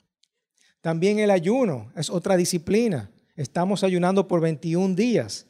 También 0.81 1.19
el 1.19 1.33
ayuno 1.33 1.91
es 1.97 2.09
otra 2.09 2.37
disciplina. 2.37 3.11
Estamos 3.35 3.83
ayunando 3.83 4.29
por 4.29 4.41
21 4.41 4.95
días. 4.95 5.47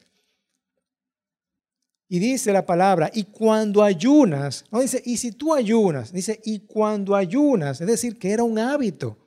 Y 2.13 2.19
dice 2.19 2.51
la 2.51 2.65
palabra, 2.65 3.09
y 3.13 3.23
cuando 3.23 3.81
ayunas, 3.81 4.65
no 4.69 4.81
dice, 4.81 5.01
y 5.05 5.15
si 5.15 5.31
tú 5.31 5.53
ayunas, 5.53 6.11
dice, 6.11 6.41
y 6.43 6.59
cuando 6.59 7.15
ayunas, 7.15 7.79
es 7.79 7.87
decir, 7.87 8.19
que 8.19 8.31
era 8.31 8.43
un 8.43 8.59
hábito. 8.59 9.17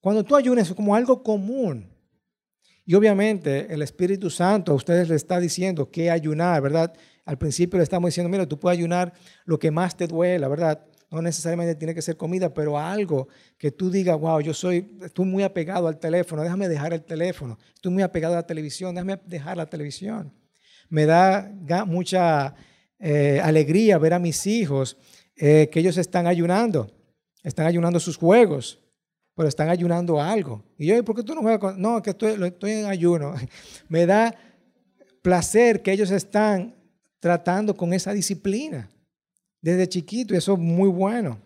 Cuando 0.00 0.22
tú 0.22 0.36
ayunas 0.36 0.68
es 0.68 0.74
como 0.76 0.94
algo 0.94 1.24
común. 1.24 1.92
Y 2.84 2.94
obviamente 2.94 3.74
el 3.74 3.82
Espíritu 3.82 4.30
Santo 4.30 4.70
a 4.70 4.76
ustedes 4.76 5.08
le 5.08 5.16
está 5.16 5.40
diciendo 5.40 5.90
que 5.90 6.08
ayunar, 6.08 6.62
¿verdad? 6.62 6.94
Al 7.24 7.38
principio 7.38 7.76
le 7.78 7.82
estamos 7.82 8.06
diciendo, 8.10 8.30
mira, 8.30 8.46
tú 8.46 8.56
puedes 8.56 8.78
ayunar 8.78 9.12
lo 9.44 9.58
que 9.58 9.72
más 9.72 9.96
te 9.96 10.06
duela, 10.06 10.46
¿verdad? 10.46 10.86
No 11.10 11.20
necesariamente 11.20 11.74
tiene 11.74 11.92
que 11.92 12.02
ser 12.02 12.16
comida, 12.16 12.54
pero 12.54 12.78
algo 12.78 13.26
que 13.58 13.72
tú 13.72 13.90
digas, 13.90 14.16
wow, 14.16 14.40
yo 14.40 14.54
soy, 14.54 14.96
estoy 15.02 15.24
muy 15.24 15.42
apegado 15.42 15.88
al 15.88 15.98
teléfono, 15.98 16.44
déjame 16.44 16.68
dejar 16.68 16.92
el 16.92 17.02
teléfono. 17.02 17.58
Estoy 17.74 17.90
muy 17.90 18.04
apegado 18.04 18.34
a 18.34 18.36
la 18.36 18.46
televisión, 18.46 18.94
déjame 18.94 19.18
dejar 19.26 19.56
la 19.56 19.66
televisión. 19.66 20.32
Me 20.88 21.06
da 21.06 21.52
mucha 21.86 22.54
eh, 22.98 23.40
alegría 23.42 23.98
ver 23.98 24.14
a 24.14 24.18
mis 24.18 24.46
hijos 24.46 24.96
eh, 25.36 25.68
que 25.70 25.80
ellos 25.80 25.98
están 25.98 26.26
ayunando, 26.26 26.90
están 27.42 27.66
ayunando 27.66 28.00
sus 28.00 28.16
juegos, 28.16 28.80
pero 29.34 29.48
están 29.48 29.68
ayunando 29.68 30.20
algo. 30.20 30.64
Y 30.78 30.86
yo, 30.86 31.04
¿por 31.04 31.14
qué 31.14 31.22
tú 31.22 31.34
no 31.34 31.42
juegas 31.42 31.76
No, 31.76 32.00
que 32.02 32.10
estoy, 32.10 32.42
estoy 32.46 32.72
en 32.72 32.86
ayuno. 32.86 33.34
Me 33.88 34.06
da 34.06 34.34
placer 35.20 35.82
que 35.82 35.92
ellos 35.92 36.10
están 36.10 36.74
tratando 37.20 37.76
con 37.76 37.92
esa 37.92 38.12
disciplina 38.12 38.88
desde 39.60 39.88
chiquito 39.88 40.32
y 40.32 40.38
eso 40.38 40.54
es 40.54 40.58
muy 40.58 40.88
bueno. 40.88 41.38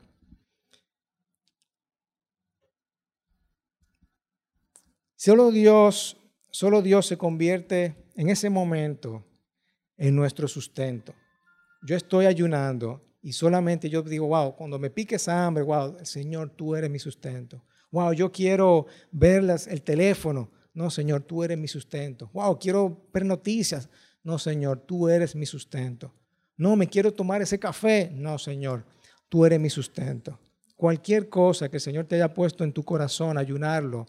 Solo 5.17 5.51
Dios, 5.51 6.17
solo 6.51 6.81
Dios 6.81 7.07
se 7.07 7.19
convierte 7.19 7.95
en 8.15 8.31
ese 8.31 8.49
momento 8.51 9.25
en 10.01 10.17
nuestro 10.17 10.49
sustento. 10.49 11.15
Yo 11.83 11.95
estoy 11.95 12.25
ayunando 12.25 13.03
y 13.23 13.33
solamente 13.33 13.91
yo 13.91 14.03
digo, 14.03 14.27
wow, 14.29 14.57
cuando 14.57 14.79
me 14.79 14.89
pique 14.89 15.17
esa 15.17 15.47
hambre, 15.47 15.63
wow, 15.63 15.99
Señor, 16.03 16.51
tú 16.57 16.75
eres 16.75 16.91
mi 16.91 16.99
sustento. 16.99 17.63
Wow, 17.93 18.15
yo 18.15 18.33
quiero 18.33 18.87
ver 19.13 19.45
el 19.69 19.83
teléfono. 19.83 20.51
No, 20.73 20.91
Señor, 20.91 21.23
tú 21.23 21.45
eres 21.45 21.59
mi 21.59 21.69
sustento. 21.69 22.31
Wow, 22.33 22.59
quiero 22.59 23.09
ver 23.13 23.27
noticias. 23.27 23.91
No, 24.25 24.39
Señor, 24.39 24.81
tú 24.81 25.09
eres 25.09 25.37
mi 25.37 25.45
sustento. 25.45 26.15
No, 26.57 26.77
me 26.77 26.87
quiero 26.87 27.13
tomar 27.13 27.43
ese 27.43 27.59
café. 27.59 28.11
No, 28.11 28.39
Señor, 28.39 28.87
tú 29.29 29.45
eres 29.45 29.61
mi 29.61 29.69
sustento. 29.69 30.39
Cualquier 30.77 31.29
cosa 31.29 31.69
que 31.69 31.77
el 31.77 31.83
Señor 31.83 32.07
te 32.07 32.15
haya 32.15 32.33
puesto 32.33 32.65
en 32.65 32.73
tu 32.73 32.83
corazón, 32.83 33.37
ayunarlo, 33.37 34.07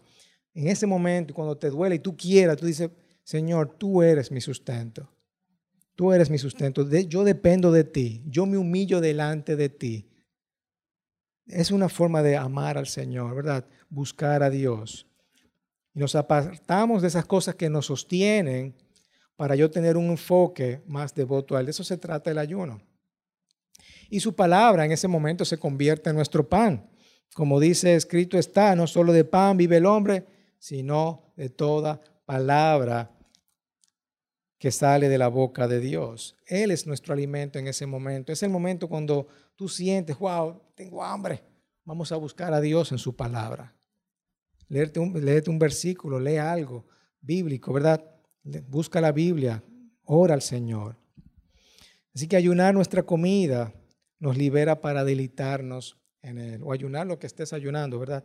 en 0.54 0.68
ese 0.68 0.86
momento, 0.86 1.34
cuando 1.34 1.56
te 1.56 1.68
duele 1.68 1.96
y 1.96 1.98
tú 1.98 2.16
quieras, 2.16 2.56
tú 2.56 2.66
dices, 2.66 2.90
Señor, 3.24 3.76
tú 3.78 4.02
eres 4.02 4.30
mi 4.30 4.40
sustento. 4.40 5.08
Tú 6.02 6.12
eres 6.12 6.30
mi 6.30 6.38
sustento. 6.38 6.84
Yo 6.90 7.22
dependo 7.22 7.70
de 7.70 7.84
ti. 7.84 8.24
Yo 8.26 8.44
me 8.44 8.58
humillo 8.58 9.00
delante 9.00 9.54
de 9.54 9.68
ti. 9.68 10.10
Es 11.46 11.70
una 11.70 11.88
forma 11.88 12.24
de 12.24 12.36
amar 12.36 12.76
al 12.76 12.88
Señor, 12.88 13.36
¿verdad? 13.36 13.68
Buscar 13.88 14.42
a 14.42 14.50
Dios. 14.50 15.06
Y 15.94 16.00
nos 16.00 16.16
apartamos 16.16 17.02
de 17.02 17.06
esas 17.06 17.24
cosas 17.24 17.54
que 17.54 17.70
nos 17.70 17.86
sostienen 17.86 18.74
para 19.36 19.54
yo 19.54 19.70
tener 19.70 19.96
un 19.96 20.06
enfoque 20.06 20.82
más 20.88 21.14
devoto 21.14 21.54
a 21.54 21.60
Él. 21.60 21.66
De 21.66 21.70
eso 21.70 21.84
se 21.84 21.98
trata 21.98 22.32
el 22.32 22.38
ayuno. 22.38 22.82
Y 24.10 24.18
su 24.18 24.34
palabra 24.34 24.84
en 24.84 24.90
ese 24.90 25.06
momento 25.06 25.44
se 25.44 25.58
convierte 25.58 26.10
en 26.10 26.16
nuestro 26.16 26.48
pan. 26.48 26.90
Como 27.32 27.60
dice 27.60 27.94
escrito 27.94 28.36
está, 28.36 28.74
no 28.74 28.88
solo 28.88 29.12
de 29.12 29.22
pan 29.22 29.56
vive 29.56 29.76
el 29.76 29.86
hombre, 29.86 30.26
sino 30.58 31.32
de 31.36 31.48
toda 31.48 32.00
palabra 32.26 33.08
que 34.62 34.70
sale 34.70 35.08
de 35.08 35.18
la 35.18 35.26
boca 35.26 35.66
de 35.66 35.80
Dios. 35.80 36.36
Él 36.46 36.70
es 36.70 36.86
nuestro 36.86 37.12
alimento 37.12 37.58
en 37.58 37.66
ese 37.66 37.84
momento. 37.84 38.30
Es 38.30 38.44
el 38.44 38.50
momento 38.50 38.88
cuando 38.88 39.26
tú 39.56 39.68
sientes, 39.68 40.16
wow, 40.16 40.62
tengo 40.76 41.02
hambre. 41.02 41.42
Vamos 41.84 42.12
a 42.12 42.16
buscar 42.16 42.54
a 42.54 42.60
Dios 42.60 42.92
en 42.92 42.98
su 42.98 43.16
palabra. 43.16 43.74
Leerte 44.68 45.00
un, 45.00 45.20
un 45.48 45.58
versículo, 45.58 46.20
lee 46.20 46.36
algo 46.36 46.86
bíblico, 47.20 47.72
¿verdad? 47.72 48.04
Busca 48.68 49.00
la 49.00 49.10
Biblia, 49.10 49.64
ora 50.04 50.34
al 50.34 50.42
Señor. 50.42 50.96
Así 52.14 52.28
que 52.28 52.36
ayunar 52.36 52.72
nuestra 52.72 53.02
comida 53.02 53.74
nos 54.20 54.38
libera 54.38 54.80
para 54.80 55.02
deleitarnos 55.02 55.98
en 56.22 56.38
Él. 56.38 56.60
O 56.62 56.72
ayunar 56.72 57.08
lo 57.08 57.18
que 57.18 57.26
estés 57.26 57.52
ayunando, 57.52 57.98
¿verdad? 57.98 58.24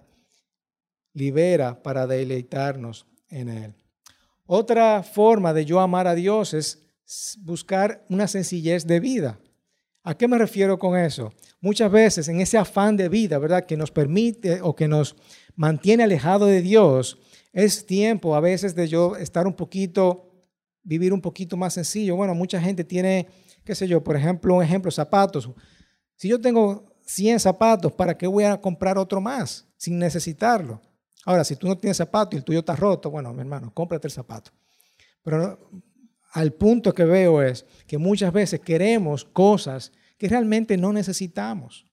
Libera 1.14 1.82
para 1.82 2.06
deleitarnos 2.06 3.08
en 3.28 3.50
Él. 3.50 3.87
Otra 4.48 5.04
forma 5.04 5.54
de 5.54 5.66
yo 5.66 5.80
amar 5.80 6.08
a 6.08 6.16
Dios 6.16 6.54
es 6.54 6.80
buscar 7.40 8.04
una 8.10 8.28
sencillez 8.28 8.88
de 8.88 9.00
vida. 9.00 9.40
¿A 10.04 10.18
qué 10.18 10.28
me 10.28 10.38
refiero 10.38 10.80
con 10.80 10.98
eso? 10.98 11.34
Muchas 11.62 11.92
veces 11.92 12.28
en 12.30 12.40
ese 12.40 12.58
afán 12.58 12.98
de 12.98 13.10
vida, 13.10 13.38
¿verdad? 13.38 13.66
Que 13.66 13.78
nos 13.78 13.92
permite 13.92 14.62
o 14.62 14.76
que 14.76 14.88
nos 14.88 15.16
mantiene 15.56 16.04
alejado 16.04 16.46
de 16.46 16.62
Dios, 16.62 17.20
es 17.52 17.86
tiempo 17.86 18.36
a 18.36 18.40
veces 18.40 18.74
de 18.74 18.88
yo 18.88 19.16
estar 19.18 19.46
un 19.46 19.54
poquito, 19.54 20.32
vivir 20.82 21.12
un 21.12 21.22
poquito 21.22 21.58
más 21.58 21.74
sencillo. 21.74 22.16
Bueno, 22.16 22.34
mucha 22.34 22.62
gente 22.62 22.84
tiene 22.84 23.28
qué 23.68 23.76
sé 23.76 23.86
yo, 23.86 24.02
por 24.02 24.16
ejemplo, 24.16 24.56
un 24.56 24.64
ejemplo, 24.64 24.90
zapatos. 24.90 25.50
Si 26.16 26.30
yo 26.30 26.40
tengo 26.40 26.86
100 27.06 27.42
zapatos, 27.42 27.92
¿para 27.92 28.18
qué 28.18 28.26
voy 28.26 28.46
a 28.46 28.62
comprar 28.62 28.98
otro 28.98 29.20
más 29.20 29.68
sin 29.76 30.00
necesitarlo? 30.00 30.82
Ahora, 31.28 31.44
si 31.44 31.58
tú 31.58 31.68
no 31.68 31.78
tienes 31.78 31.98
zapato 31.98 32.38
y 32.38 32.40
el 32.40 32.46
tuyo 32.46 32.60
está 32.60 32.74
roto, 32.74 33.12
bueno, 33.12 33.34
mi 33.34 33.42
hermano, 33.42 33.70
cómprate 33.74 34.08
el 34.08 34.14
zapato. 34.14 34.50
Pero 35.22 35.70
al 36.32 36.54
punto 36.54 36.94
que 36.94 37.04
veo 37.04 37.42
es 37.42 37.66
que 37.86 37.98
muchas 37.98 38.32
veces 38.32 38.62
queremos 38.62 39.26
cosas 39.26 39.92
que 40.18 40.30
realmente 40.30 40.78
no 40.78 40.94
necesitamos. 40.94 41.86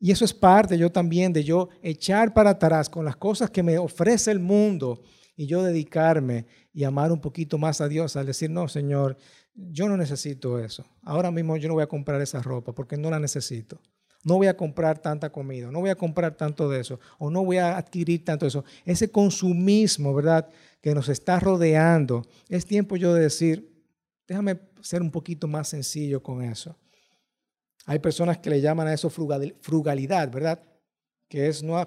Y 0.00 0.10
eso 0.10 0.24
es 0.24 0.32
parte 0.32 0.78
yo 0.78 0.90
también 0.90 1.34
de 1.34 1.44
yo 1.44 1.68
echar 1.82 2.32
para 2.32 2.50
atrás 2.50 2.88
con 2.88 3.04
las 3.04 3.16
cosas 3.16 3.50
que 3.50 3.62
me 3.62 3.76
ofrece 3.76 4.30
el 4.30 4.40
mundo 4.40 5.02
y 5.36 5.44
yo 5.44 5.62
dedicarme 5.62 6.46
y 6.72 6.84
amar 6.84 7.12
un 7.12 7.20
poquito 7.20 7.58
más 7.58 7.82
a 7.82 7.88
Dios 7.88 8.16
al 8.16 8.24
decir, 8.24 8.48
no, 8.48 8.68
Señor, 8.68 9.18
yo 9.54 9.86
no 9.86 9.98
necesito 9.98 10.58
eso. 10.58 10.86
Ahora 11.02 11.30
mismo 11.30 11.58
yo 11.58 11.68
no 11.68 11.74
voy 11.74 11.82
a 11.82 11.88
comprar 11.88 12.22
esa 12.22 12.40
ropa 12.40 12.72
porque 12.72 12.96
no 12.96 13.10
la 13.10 13.20
necesito. 13.20 13.82
No 14.24 14.36
voy 14.36 14.46
a 14.46 14.56
comprar 14.56 14.98
tanta 14.98 15.30
comida, 15.30 15.70
no 15.70 15.80
voy 15.80 15.90
a 15.90 15.96
comprar 15.96 16.34
tanto 16.34 16.68
de 16.68 16.80
eso, 16.80 16.98
o 17.18 17.30
no 17.30 17.44
voy 17.44 17.58
a 17.58 17.76
adquirir 17.76 18.24
tanto 18.24 18.46
de 18.46 18.48
eso. 18.48 18.64
Ese 18.84 19.10
consumismo, 19.10 20.14
¿verdad? 20.14 20.48
Que 20.80 20.94
nos 20.94 21.08
está 21.08 21.38
rodeando. 21.38 22.26
Es 22.48 22.64
tiempo 22.64 22.96
yo 22.96 23.12
de 23.12 23.22
decir, 23.22 23.70
déjame 24.26 24.58
ser 24.80 25.02
un 25.02 25.10
poquito 25.10 25.46
más 25.46 25.68
sencillo 25.68 26.22
con 26.22 26.42
eso. 26.42 26.76
Hay 27.86 27.98
personas 27.98 28.38
que 28.38 28.50
le 28.50 28.62
llaman 28.62 28.88
a 28.88 28.94
eso 28.94 29.10
frugalidad, 29.10 30.30
¿verdad? 30.30 30.62
Que 31.28 31.48
es 31.48 31.62
no 31.62 31.86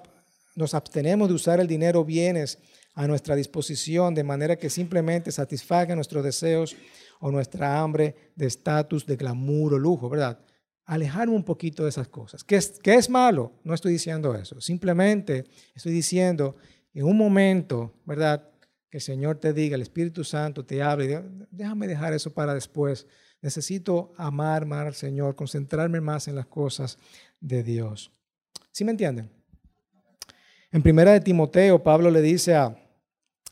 nos 0.54 0.74
abstenemos 0.74 1.28
de 1.28 1.34
usar 1.34 1.60
el 1.60 1.66
dinero 1.66 2.04
bienes 2.04 2.58
a 2.94 3.06
nuestra 3.06 3.36
disposición 3.36 4.14
de 4.14 4.24
manera 4.24 4.56
que 4.56 4.68
simplemente 4.68 5.30
satisfaga 5.30 5.94
nuestros 5.94 6.24
deseos 6.24 6.76
o 7.20 7.30
nuestra 7.30 7.80
hambre 7.80 8.32
de 8.34 8.46
estatus, 8.46 9.06
de 9.06 9.16
glamour 9.16 9.74
o 9.74 9.78
lujo, 9.78 10.08
¿verdad? 10.08 10.40
Alejarme 10.88 11.34
un 11.34 11.44
poquito 11.44 11.84
de 11.84 11.90
esas 11.90 12.08
cosas. 12.08 12.42
¿Qué 12.42 12.56
es, 12.56 12.78
¿Qué 12.82 12.94
es 12.94 13.08
malo? 13.08 13.52
No 13.62 13.74
estoy 13.74 13.92
diciendo 13.92 14.34
eso. 14.34 14.60
Simplemente 14.60 15.44
estoy 15.74 15.92
diciendo 15.92 16.56
en 16.92 17.04
un 17.04 17.16
momento, 17.16 17.94
¿verdad? 18.04 18.50
Que 18.90 18.96
el 18.96 19.02
Señor 19.02 19.38
te 19.38 19.52
diga, 19.52 19.76
el 19.76 19.82
Espíritu 19.82 20.24
Santo 20.24 20.64
te 20.64 20.82
hable, 20.82 21.22
déjame 21.50 21.86
dejar 21.86 22.12
eso 22.12 22.32
para 22.32 22.54
después 22.54 23.06
Necesito 23.40 24.12
amar 24.16 24.66
más 24.66 24.86
al 24.86 24.94
Señor, 24.94 25.36
concentrarme 25.36 26.00
más 26.00 26.26
en 26.26 26.34
las 26.34 26.46
cosas 26.46 26.98
de 27.40 27.62
Dios. 27.62 28.10
¿Sí 28.72 28.84
me 28.84 28.90
entienden? 28.90 29.30
En 30.72 30.82
primera 30.82 31.12
de 31.12 31.20
Timoteo, 31.20 31.82
Pablo 31.82 32.10
le 32.10 32.20
dice 32.20 32.56
a, 32.56 32.76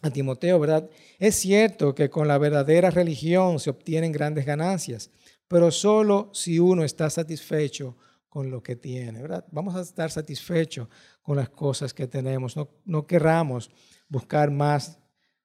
a 0.02 0.10
Timoteo, 0.10 0.58
¿verdad? 0.58 0.90
Es 1.18 1.36
cierto 1.36 1.94
que 1.94 2.10
con 2.10 2.26
la 2.26 2.36
verdadera 2.36 2.90
religión 2.90 3.60
se 3.60 3.70
obtienen 3.70 4.10
grandes 4.10 4.44
ganancias, 4.44 5.10
pero 5.48 5.70
solo 5.70 6.30
si 6.32 6.58
uno 6.58 6.84
está 6.84 7.10
satisfecho 7.10 7.96
con 8.28 8.50
lo 8.50 8.62
que 8.62 8.76
tiene, 8.76 9.22
¿verdad? 9.22 9.46
Vamos 9.50 9.74
a 9.76 9.80
estar 9.80 10.10
satisfechos 10.10 10.88
con 11.22 11.36
las 11.36 11.48
cosas 11.48 11.94
que 11.94 12.06
tenemos. 12.06 12.56
No, 12.56 12.68
no 12.84 13.06
querramos 13.06 13.70
buscar 14.08 14.50
más 14.50 14.98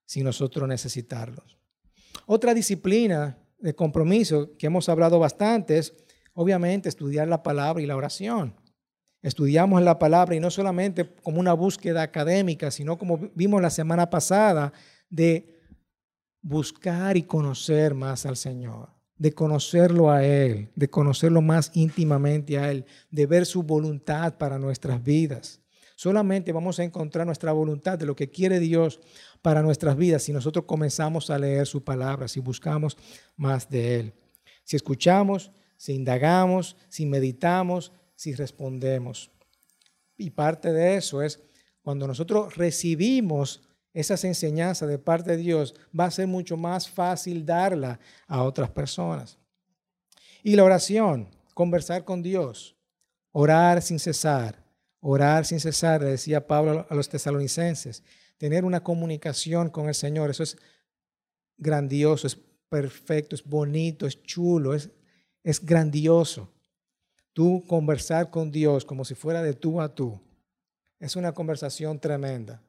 sin 0.06 0.26
nosotros 0.26 0.68
necesitarlos. 0.68 1.58
Otra 2.26 2.54
disciplina 2.54 3.38
de 3.60 3.76
compromiso 3.76 4.58
que 4.58 4.68
hemos 4.68 4.90
hablado 4.90 5.20
bastante 5.20 5.78
es, 5.78 5.94
obviamente, 6.34 6.90
estudiar 6.90 7.28
la 7.28 7.44
palabra 7.44 7.82
y 7.82 7.86
la 7.86 7.96
oración. 7.96 8.56
Estudiamos 9.22 9.82
la 9.84 10.00
palabra 10.00 10.36
y 10.36 10.40
no 10.40 10.50
solamente 10.50 11.14
como 11.22 11.40
una 11.40 11.54
búsqueda 11.54 12.02
académica, 12.02 12.72
sino 12.72 12.98
como 12.98 13.30
vimos 13.36 13.62
la 13.62 13.70
semana 13.70 14.10
pasada, 14.10 14.74
de 15.10 15.62
buscar 16.42 17.18
y 17.18 17.24
conocer 17.24 17.94
más 17.94 18.26
al 18.26 18.36
Señor, 18.36 18.90
de 19.22 19.34
conocerlo 19.34 20.10
a 20.10 20.26
Él, 20.26 20.70
de 20.76 20.90
conocerlo 20.90 21.44
más 21.44 21.70
íntimamente 21.76 22.58
a 22.58 22.72
Él, 22.72 22.86
de 23.12 23.28
ver 23.28 23.46
su 23.46 23.62
voluntad 23.62 24.36
para 24.40 24.58
nuestras 24.58 25.04
vidas. 25.04 25.62
Solamente 25.96 26.52
vamos 26.52 26.80
a 26.80 26.84
encontrar 26.84 27.28
nuestra 27.28 27.52
voluntad 27.52 28.00
de 28.00 28.08
lo 28.08 28.16
que 28.16 28.32
quiere 28.32 28.60
Dios 28.60 29.00
para 29.44 29.62
nuestras 29.62 29.96
vidas 29.96 30.24
si 30.24 30.34
nosotros 30.34 30.66
comenzamos 30.66 31.30
a 31.30 31.38
leer 31.38 31.68
su 31.68 31.84
palabra, 31.84 32.28
si 32.28 32.40
buscamos 32.40 32.98
más 33.38 33.70
de 33.70 34.00
Él. 34.00 34.14
Si 34.64 34.76
escuchamos, 34.76 35.52
si 35.78 35.94
indagamos, 35.94 36.76
si 36.90 37.06
meditamos, 37.06 37.92
si 38.16 38.34
respondemos. 38.34 39.30
Y 40.18 40.32
parte 40.32 40.74
de 40.74 40.96
eso 40.96 41.22
es 41.22 41.40
cuando 41.84 42.08
nosotros 42.08 42.56
recibimos 42.56 43.62
esas 43.94 44.24
enseñanzas 44.24 44.88
de 44.88 45.00
parte 45.00 45.32
de 45.32 45.38
Dios, 45.38 45.76
va 45.98 46.06
a 46.06 46.12
ser 46.12 46.28
mucho 46.28 46.58
más 46.58 46.90
fácil 46.90 47.46
darla 47.46 48.00
a 48.28 48.44
otras 48.44 48.70
personas. 48.70 49.38
Y 50.44 50.56
la 50.56 50.64
oración, 50.64 51.30
conversar 51.54 52.04
con 52.04 52.22
Dios, 52.22 52.76
orar 53.32 53.82
sin 53.82 54.00
cesar, 54.00 54.62
Orar 55.02 55.46
sin 55.46 55.60
cesar, 55.60 56.02
le 56.02 56.12
decía 56.12 56.46
Pablo 56.46 56.86
a 56.88 56.96
los 56.96 57.10
tesalonicenses, 57.10 58.04
tener 58.38 58.64
una 58.64 58.84
comunicación 58.84 59.70
con 59.70 59.88
el 59.88 59.96
Señor, 59.96 60.30
eso 60.30 60.44
es 60.44 60.58
grandioso, 61.58 62.28
es 62.28 62.38
perfecto, 62.70 63.36
es 63.36 63.44
bonito, 63.44 64.06
es 64.06 64.22
chulo, 64.22 64.76
es, 64.76 64.92
es 65.44 65.66
grandioso. 65.66 66.54
Tú 67.34 67.66
conversar 67.68 68.30
con 68.30 68.52
Dios 68.52 68.86
como 68.86 69.04
si 69.04 69.16
fuera 69.16 69.42
de 69.42 69.56
tú 69.56 69.82
a 69.82 69.94
tú, 69.94 70.22
es 71.00 71.16
una 71.16 71.34
conversación 71.34 72.00
tremenda. 72.00 72.62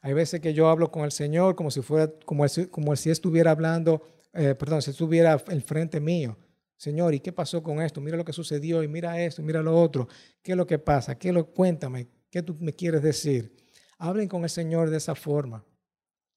Hay 0.00 0.12
veces 0.12 0.40
que 0.40 0.54
yo 0.54 0.68
hablo 0.68 0.90
con 0.90 1.04
el 1.04 1.12
Señor 1.12 1.54
como 1.56 1.70
si 1.70 1.82
fuera, 1.82 2.12
como, 2.24 2.44
como 2.70 2.96
si 2.96 3.10
estuviera 3.10 3.50
hablando, 3.50 4.02
eh, 4.32 4.54
perdón, 4.54 4.82
si 4.82 4.90
estuviera 4.90 5.42
enfrente 5.48 6.00
mío. 6.00 6.36
Señor, 6.76 7.12
¿y 7.12 7.20
qué 7.20 7.32
pasó 7.32 7.62
con 7.62 7.82
esto? 7.82 8.00
Mira 8.00 8.16
lo 8.16 8.24
que 8.24 8.32
sucedió 8.32 8.84
y 8.84 8.88
mira 8.88 9.20
esto, 9.20 9.42
mira 9.42 9.62
lo 9.62 9.76
otro. 9.76 10.06
¿Qué 10.42 10.52
es 10.52 10.56
lo 10.56 10.66
que 10.66 10.78
pasa? 10.78 11.18
¿Qué 11.18 11.32
lo 11.32 11.46
cuéntame? 11.52 12.08
¿Qué 12.30 12.40
tú 12.40 12.56
me 12.60 12.72
quieres 12.72 13.02
decir? 13.02 13.56
Hablen 13.98 14.28
con 14.28 14.44
el 14.44 14.50
Señor 14.50 14.90
de 14.90 14.96
esa 14.98 15.16
forma. 15.16 15.64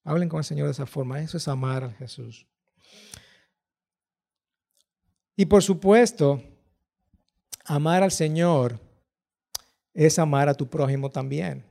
Hablen 0.03 0.29
con 0.29 0.39
el 0.39 0.43
Señor 0.43 0.65
de 0.65 0.71
esa 0.71 0.87
forma. 0.87 1.21
Eso 1.21 1.37
es 1.37 1.47
amar 1.47 1.83
a 1.83 1.91
Jesús. 1.91 2.47
Y 5.35 5.45
por 5.45 5.61
supuesto, 5.61 6.41
amar 7.65 8.01
al 8.01 8.11
Señor 8.11 8.79
es 9.93 10.17
amar 10.17 10.49
a 10.49 10.55
tu 10.55 10.67
prójimo 10.67 11.11
también. 11.11 11.63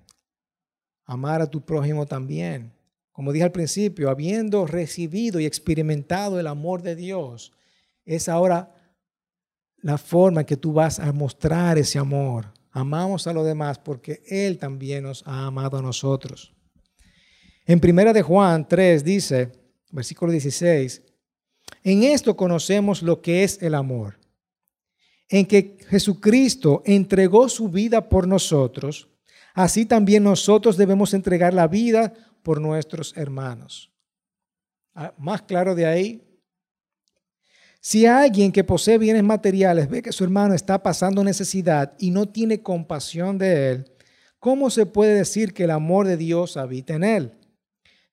Amar 1.10 1.42
a 1.42 1.50
tu 1.50 1.60
prójimo 1.60 2.06
también. 2.06 2.72
Como 3.10 3.32
dije 3.32 3.42
al 3.44 3.50
principio, 3.50 4.10
habiendo 4.10 4.64
recibido 4.64 5.40
y 5.40 5.44
experimentado 5.44 6.38
el 6.38 6.46
amor 6.46 6.82
de 6.82 6.94
Dios, 6.94 7.50
es 8.04 8.28
ahora 8.28 8.72
la 9.78 9.98
forma 9.98 10.42
en 10.42 10.46
que 10.46 10.56
tú 10.56 10.72
vas 10.72 11.00
a 11.00 11.12
mostrar 11.12 11.78
ese 11.78 11.98
amor. 11.98 12.52
Amamos 12.70 13.26
a 13.26 13.32
los 13.32 13.44
demás 13.44 13.76
porque 13.76 14.22
Él 14.24 14.56
también 14.56 15.02
nos 15.02 15.26
ha 15.26 15.46
amado 15.46 15.78
a 15.78 15.82
nosotros. 15.82 16.54
En 17.66 17.80
primera 17.80 18.12
de 18.12 18.22
Juan 18.22 18.68
3 18.68 19.02
dice, 19.02 19.50
versículo 19.90 20.30
16, 20.30 21.02
en 21.82 22.04
esto 22.04 22.36
conocemos 22.36 23.02
lo 23.02 23.20
que 23.20 23.42
es 23.42 23.60
el 23.60 23.74
amor, 23.74 24.20
en 25.28 25.44
que 25.44 25.76
Jesucristo 25.88 26.84
entregó 26.86 27.48
su 27.48 27.68
vida 27.68 28.08
por 28.08 28.28
nosotros, 28.28 29.09
así 29.54 29.86
también 29.86 30.24
nosotros 30.24 30.76
debemos 30.76 31.14
entregar 31.14 31.54
la 31.54 31.68
vida 31.68 32.12
por 32.42 32.60
nuestros 32.60 33.16
hermanos. 33.16 33.92
Ah, 34.94 35.14
más 35.18 35.42
claro 35.42 35.74
de 35.74 35.86
ahí, 35.86 36.30
si 37.82 38.04
alguien 38.04 38.52
que 38.52 38.62
posee 38.62 38.98
bienes 38.98 39.22
materiales 39.22 39.88
ve 39.88 40.02
que 40.02 40.12
su 40.12 40.22
hermano 40.22 40.52
está 40.52 40.82
pasando 40.82 41.24
necesidad 41.24 41.94
y 41.98 42.10
no 42.10 42.28
tiene 42.28 42.62
compasión 42.62 43.38
de 43.38 43.70
él, 43.70 43.92
¿cómo 44.38 44.68
se 44.68 44.84
puede 44.84 45.14
decir 45.14 45.54
que 45.54 45.64
el 45.64 45.70
amor 45.70 46.06
de 46.06 46.18
Dios 46.18 46.58
habita 46.58 46.94
en 46.94 47.04
él? 47.04 47.32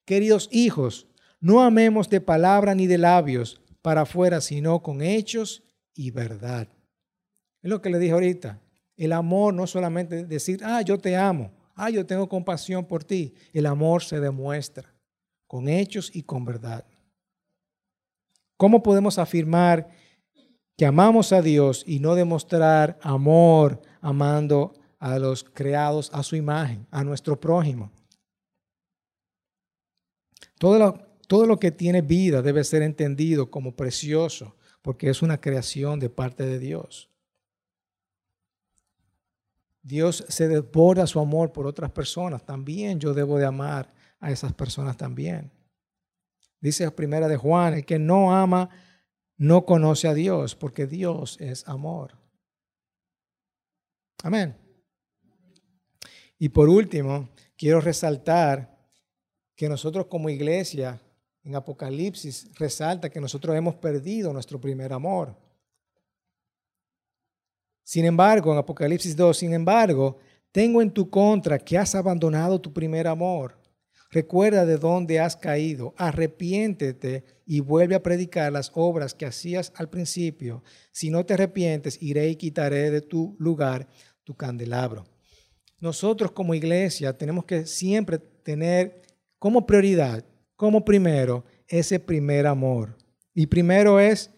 Queridos 0.05 0.47
hijos, 0.53 1.07
no 1.41 1.61
amemos 1.61 2.09
de 2.09 2.21
palabra 2.21 2.75
ni 2.75 2.87
de 2.87 2.97
labios 2.97 3.61
para 3.81 4.01
afuera, 4.01 4.39
sino 4.39 4.81
con 4.81 5.01
hechos 5.01 5.63
y 5.93 6.11
verdad. 6.11 6.69
Es 7.61 7.69
lo 7.69 7.81
que 7.81 7.89
le 7.89 7.99
dije 7.99 8.13
ahorita. 8.13 8.61
El 8.97 9.13
amor 9.13 9.53
no 9.53 9.67
solamente 9.67 10.25
decir, 10.25 10.59
ah, 10.63 10.81
yo 10.81 10.97
te 10.97 11.15
amo, 11.15 11.51
ah, 11.75 11.89
yo 11.89 12.05
tengo 12.05 12.27
compasión 12.27 12.85
por 12.85 13.03
ti. 13.03 13.33
El 13.53 13.67
amor 13.67 14.03
se 14.03 14.19
demuestra 14.19 14.93
con 15.47 15.69
hechos 15.69 16.11
y 16.13 16.23
con 16.23 16.43
verdad. 16.43 16.83
¿Cómo 18.57 18.81
podemos 18.81 19.19
afirmar 19.19 19.87
que 20.75 20.85
amamos 20.85 21.31
a 21.31 21.41
Dios 21.41 21.83
y 21.85 21.99
no 21.99 22.15
demostrar 22.15 22.97
amor 23.01 23.81
amando 24.01 24.73
a 24.99 25.19
los 25.19 25.43
creados 25.43 26.09
a 26.11 26.23
su 26.23 26.35
imagen, 26.35 26.87
a 26.89 27.03
nuestro 27.03 27.39
prójimo? 27.39 27.91
Todo 30.57 30.79
lo, 30.79 30.93
todo 31.27 31.45
lo 31.45 31.59
que 31.59 31.71
tiene 31.71 32.01
vida 32.01 32.41
debe 32.41 32.63
ser 32.63 32.81
entendido 32.81 33.51
como 33.51 33.75
precioso 33.75 34.55
porque 34.81 35.09
es 35.09 35.21
una 35.21 35.39
creación 35.39 35.99
de 35.99 36.09
parte 36.09 36.45
de 36.45 36.59
Dios. 36.59 37.09
Dios 39.87 40.25
se 40.27 40.49
desborda 40.49 41.07
su 41.07 41.17
amor 41.17 41.53
por 41.53 41.65
otras 41.65 41.89
personas. 41.91 42.45
También 42.45 42.99
yo 42.99 43.13
debo 43.13 43.37
de 43.37 43.45
amar 43.45 43.93
a 44.19 44.31
esas 44.31 44.51
personas 44.51 44.97
también. 44.97 45.49
Dice 46.59 46.91
primera 46.91 47.29
de 47.29 47.37
Juan, 47.37 47.73
el 47.73 47.85
que 47.85 47.97
no 47.97 48.35
ama 48.35 48.69
no 49.37 49.65
conoce 49.65 50.09
a 50.09 50.13
Dios, 50.13 50.55
porque 50.55 50.87
Dios 50.87 51.37
es 51.39 51.65
amor. 51.69 52.17
Amén. 54.23 54.57
Y 56.37 56.49
por 56.49 56.67
último, 56.67 57.29
quiero 57.55 57.79
resaltar 57.79 58.77
que 59.55 59.69
nosotros 59.69 60.07
como 60.07 60.29
iglesia, 60.29 60.99
en 61.43 61.55
Apocalipsis, 61.55 62.53
resalta 62.55 63.09
que 63.09 63.21
nosotros 63.21 63.55
hemos 63.55 63.75
perdido 63.75 64.33
nuestro 64.33 64.59
primer 64.59 64.91
amor. 64.91 65.33
Sin 67.87 68.03
embargo, 68.03 68.51
en 68.51 68.57
Apocalipsis 68.57 69.15
2, 69.15 69.37
sin 69.37 69.53
embargo, 69.53 70.17
tengo 70.51 70.81
en 70.81 70.91
tu 70.91 71.09
contra 71.09 71.57
que 71.57 71.77
has 71.77 71.95
abandonado 71.95 72.59
tu 72.59 72.73
primer 72.73 73.07
amor. 73.07 73.57
Recuerda 74.11 74.65
de 74.65 74.75
dónde 74.75 75.21
has 75.21 75.37
caído, 75.37 75.93
arrepiéntete 75.95 77.23
y 77.45 77.61
vuelve 77.61 77.95
a 77.95 78.03
predicar 78.03 78.51
las 78.51 78.73
obras 78.73 79.13
que 79.13 79.25
hacías 79.25 79.71
al 79.73 79.89
principio. 79.89 80.65
Si 80.91 81.09
no 81.09 81.25
te 81.25 81.35
arrepientes, 81.35 81.97
iré 82.01 82.27
y 82.27 82.35
quitaré 82.35 82.91
de 82.91 82.99
tu 82.99 83.37
lugar 83.39 83.87
tu 84.25 84.35
candelabro. 84.35 85.05
Nosotros 85.79 86.33
como 86.33 86.53
iglesia 86.53 87.17
tenemos 87.17 87.45
que 87.45 87.65
siempre 87.65 88.19
tener 88.19 89.01
como 89.39 89.65
prioridad, 89.65 90.25
como 90.57 90.83
primero, 90.83 91.45
ese 91.69 92.01
primer 92.01 92.47
amor. 92.47 92.97
Y 93.33 93.47
primero 93.47 94.01
es, 94.01 94.29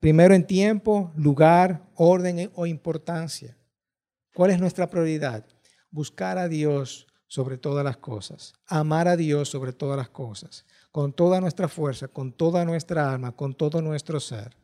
primero 0.00 0.34
en 0.34 0.46
tiempo, 0.46 1.12
lugar, 1.14 1.86
orden 1.94 2.50
o 2.54 2.66
importancia. 2.66 3.56
¿Cuál 4.34 4.50
es 4.50 4.58
nuestra 4.58 4.88
prioridad? 4.88 5.46
Buscar 5.90 6.38
a 6.38 6.48
Dios 6.48 7.06
sobre 7.26 7.58
todas 7.58 7.84
las 7.84 7.98
cosas, 7.98 8.54
amar 8.66 9.06
a 9.06 9.16
Dios 9.16 9.48
sobre 9.48 9.72
todas 9.72 9.96
las 9.96 10.08
cosas, 10.08 10.66
con 10.90 11.12
toda 11.12 11.40
nuestra 11.40 11.68
fuerza, 11.68 12.08
con 12.08 12.32
toda 12.32 12.64
nuestra 12.64 13.12
alma, 13.12 13.36
con 13.36 13.54
todo 13.54 13.80
nuestro 13.80 14.18
ser, 14.18 14.56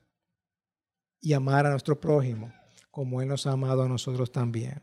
y 1.20 1.33
amar 1.33 1.66
a 1.66 1.70
nuestro 1.70 2.01
prójimo 2.01 2.53
como 2.96 3.20
Él 3.20 3.29
nos 3.29 3.46
ha 3.46 3.53
amado 3.53 3.83
a 3.83 3.88
nosotros 3.88 4.33
también. 4.33 4.81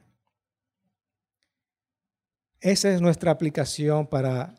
Esa 2.62 2.94
es 2.94 3.02
nuestra 3.02 3.32
aplicación 3.32 4.06
para, 4.06 4.54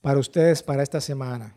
para 0.00 0.20
ustedes 0.20 0.62
para 0.62 0.84
esta 0.84 1.00
semana. 1.00 1.56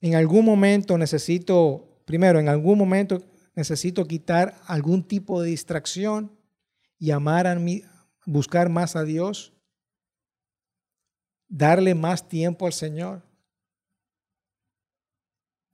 En 0.00 0.14
algún 0.14 0.44
momento 0.44 0.96
necesito, 0.96 2.02
primero, 2.04 2.38
en 2.38 2.48
algún 2.48 2.78
momento 2.78 3.22
necesito 3.54 4.06
quitar 4.06 4.60
algún 4.66 5.02
tipo 5.02 5.42
de 5.42 5.50
distracción 5.50 6.32
y 6.98 7.10
amar 7.10 7.46
a 7.46 7.54
mí, 7.56 7.82
buscar 8.24 8.68
más 8.68 8.94
a 8.94 9.02
Dios, 9.02 9.52
darle 11.48 11.94
más 11.94 12.28
tiempo 12.28 12.66
al 12.66 12.72
Señor. 12.72 13.22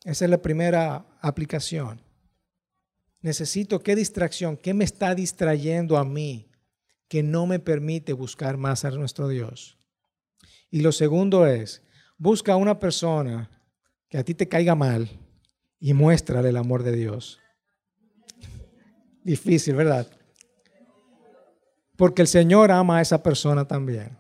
Esa 0.05 0.25
es 0.25 0.31
la 0.31 0.41
primera 0.41 1.07
aplicación. 1.21 2.01
Necesito 3.21 3.83
qué 3.83 3.97
distracción, 3.97 4.57
qué 4.57 4.75
me 4.75 4.85
está 4.85 5.15
distrayendo 5.15 5.97
a 5.97 6.05
mí 6.05 6.51
que 7.09 7.23
no 7.23 7.47
me 7.47 7.59
permite 7.59 8.13
buscar 8.13 8.57
más 8.57 8.85
a 8.85 8.91
nuestro 8.91 9.29
Dios. 9.29 9.79
Y 10.71 10.81
lo 10.81 10.93
segundo 10.93 11.47
es, 11.47 11.83
busca 12.19 12.53
a 12.53 12.57
una 12.57 12.79
persona 12.79 13.51
que 14.09 14.19
a 14.19 14.25
ti 14.25 14.35
te 14.35 14.49
caiga 14.49 14.75
mal 14.75 15.09
y 15.81 15.95
muéstrale 15.95 16.49
el 16.49 16.57
amor 16.57 16.83
de 16.83 16.93
Dios. 16.93 17.41
Difícil, 19.23 19.75
¿verdad? 19.75 20.07
Porque 21.97 22.23
el 22.23 22.29
Señor 22.29 22.71
ama 22.71 22.99
a 22.99 23.03
esa 23.03 23.23
persona 23.23 23.67
también. 23.67 24.17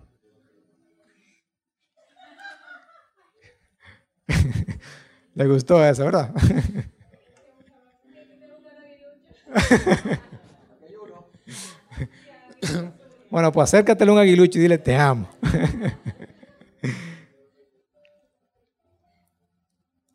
Le 5.34 5.46
gustó 5.46 5.84
eso, 5.84 6.04
¿verdad? 6.04 6.32
bueno, 13.30 13.52
pues 13.52 13.64
acércatele 13.64 14.12
un 14.12 14.18
aguilucho 14.18 14.58
y 14.58 14.62
dile, 14.62 14.78
te 14.78 14.96
amo. 14.96 15.28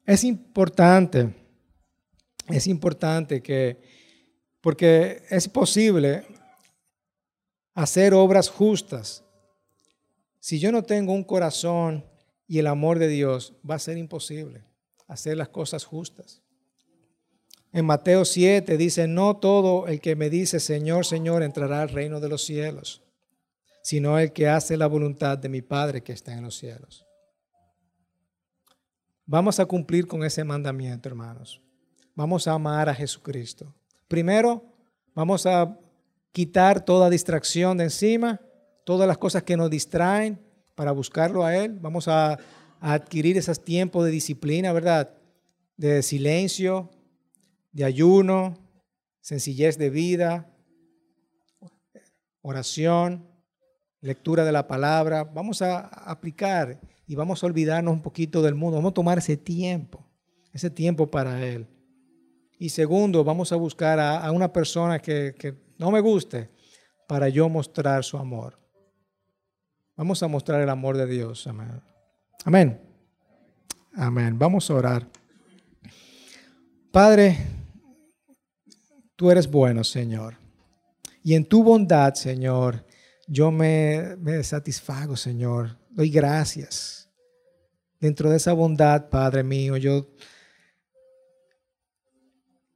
es 0.10 0.24
importante, 0.24 1.36
es 2.48 2.66
importante 2.66 3.44
que, 3.44 3.80
porque 4.60 5.22
es 5.30 5.48
posible 5.48 6.26
hacer 7.76 8.16
obras 8.16 8.50
justas. 8.50 9.24
Si 10.40 10.58
yo 10.58 10.72
no 10.72 10.82
tengo 10.82 11.14
un 11.14 11.24
corazón 11.24 12.04
y 12.48 12.58
el 12.58 12.66
amor 12.66 12.98
de 12.98 13.08
Dios, 13.08 13.54
va 13.70 13.76
a 13.76 13.80
ser 13.80 14.00
imposible 14.00 14.64
hacer 15.08 15.38
las 15.38 15.50
cosas 15.50 15.86
justas. 15.86 16.42
En 17.72 17.86
Mateo 17.86 18.26
7 18.26 18.78
dice, 18.78 19.08
no 19.08 19.38
todo 19.38 19.86
el 19.86 20.02
que 20.02 20.16
me 20.16 20.32
dice 20.32 20.60
Señor, 20.60 21.06
Señor 21.06 21.44
entrará 21.44 21.84
al 21.84 21.90
reino 21.90 22.20
de 22.20 22.30
los 22.30 22.44
cielos, 22.44 23.04
sino 23.84 24.18
el 24.18 24.34
que 24.34 24.48
hace 24.48 24.76
la 24.76 24.88
voluntad 24.88 25.38
de 25.38 25.50
mi 25.50 25.62
Padre 25.62 26.02
que 26.02 26.14
está 26.14 26.34
en 26.34 26.46
los 26.46 26.58
cielos. 26.58 27.06
Vamos 29.32 29.60
a 29.60 29.66
cumplir 29.68 30.08
con 30.08 30.24
ese 30.24 30.44
mandamiento, 30.44 31.08
hermanos. 31.08 31.62
Vamos 32.16 32.48
a 32.48 32.54
amar 32.54 32.90
a 32.90 32.96
Jesucristo. 32.96 33.72
Primero, 34.08 34.64
vamos 35.14 35.46
a 35.46 35.78
quitar 36.32 36.84
toda 36.84 37.12
distracción 37.12 37.78
de 37.78 37.84
encima, 37.84 38.42
todas 38.84 39.08
las 39.08 39.20
cosas 39.20 39.44
que 39.44 39.56
nos 39.56 39.70
distraen 39.70 40.40
para 40.74 40.92
buscarlo 40.94 41.46
a 41.46 41.56
Él. 41.56 41.78
Vamos 41.80 42.08
a, 42.08 42.40
adquirir 42.80 43.38
esos 43.38 43.64
tiempos 43.64 44.04
de 44.04 44.10
disciplina, 44.10 44.74
¿verdad? 44.74 45.12
De 45.78 46.02
silencio, 46.02 46.90
de 47.72 47.84
ayuno, 47.84 48.58
sencillez 49.22 49.78
de 49.78 49.92
vida, 49.92 50.52
oración, 52.42 53.30
lectura 54.02 54.44
de 54.44 54.54
la 54.54 54.68
palabra. 54.68 55.24
Vamos 55.24 55.62
a 55.62 55.82
aplicar 55.82 56.80
y 57.10 57.16
vamos 57.16 57.44
a 57.44 57.48
olvidarnos 57.48 57.92
un 57.92 58.04
poquito 58.04 58.44
del 58.44 58.54
mundo. 58.54 58.78
Vamos 58.78 58.92
a 58.92 58.94
tomar 58.94 59.18
ese 59.18 59.36
tiempo, 59.36 60.06
ese 60.54 60.70
tiempo 60.70 61.08
para 61.08 61.44
Él. 61.44 61.66
Y 62.60 62.70
segundo, 62.70 63.24
vamos 63.24 63.52
a 63.52 63.56
buscar 63.56 64.00
a, 64.00 64.32
una 64.32 64.54
persona 64.54 65.00
que, 65.00 65.56
no 65.80 65.90
me 65.90 66.02
guste 66.02 66.52
para 67.08 67.28
yo 67.28 67.50
mostrar 67.50 68.04
su 68.04 68.16
amor. 68.16 68.60
Vamos 69.98 70.22
a 70.22 70.28
mostrar 70.28 70.62
el 70.62 70.70
amor 70.70 70.98
de 70.98 71.08
Dios. 71.08 71.48
Amén. 71.48 71.82
Amén. 72.46 72.80
Amén. 73.96 74.38
Vamos 74.38 74.70
a 74.70 74.76
orar. 74.76 75.08
Padre, 76.92 77.38
Tú 79.16 79.32
eres 79.32 79.50
bueno, 79.50 79.84
Señor. 79.84 80.38
Y 81.24 81.34
en 81.34 81.44
tu 81.44 81.62
bondad, 81.62 82.14
Señor, 82.14 82.86
yo 83.28 83.50
me, 83.50 84.16
me 84.18 84.42
satisfago, 84.44 85.18
Señor. 85.18 85.79
Doy 85.90 86.10
gracias. 86.10 87.10
Dentro 88.00 88.30
de 88.30 88.38
esa 88.38 88.54
bondad, 88.54 89.10
Padre 89.10 89.44
mío, 89.44 89.76
yo 89.76 90.08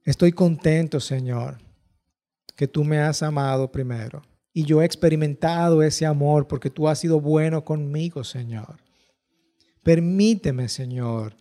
estoy 0.04 0.32
contento, 0.32 1.00
Señor, 1.00 1.58
que 2.56 2.68
tú 2.68 2.84
me 2.84 2.98
has 2.98 3.22
amado 3.22 3.70
primero. 3.70 4.22
Y 4.52 4.64
yo 4.64 4.82
he 4.82 4.84
experimentado 4.84 5.82
ese 5.82 6.06
amor 6.06 6.46
porque 6.46 6.70
tú 6.70 6.88
has 6.88 6.98
sido 6.98 7.20
bueno 7.20 7.64
conmigo, 7.64 8.22
Señor. 8.22 8.76
Permíteme, 9.82 10.68
Señor, 10.68 11.34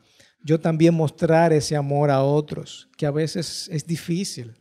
yo 0.43 0.59
también 0.59 0.93
mostrar 0.93 1.53
ese 1.53 1.75
amor 1.75 2.09
a 2.09 2.23
otros, 2.23 2.89
que 2.97 3.05
a 3.05 3.11
veces 3.11 3.69
es 3.71 3.85
difícil. 3.85 4.53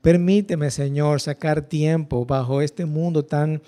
Permíteme, 0.00 0.70
Señor, 0.70 1.20
sacar 1.20 1.68
tiempo 1.68 2.24
bajo 2.24 2.60
este 2.60 2.84
mundo 2.84 3.24
tan 3.24 3.62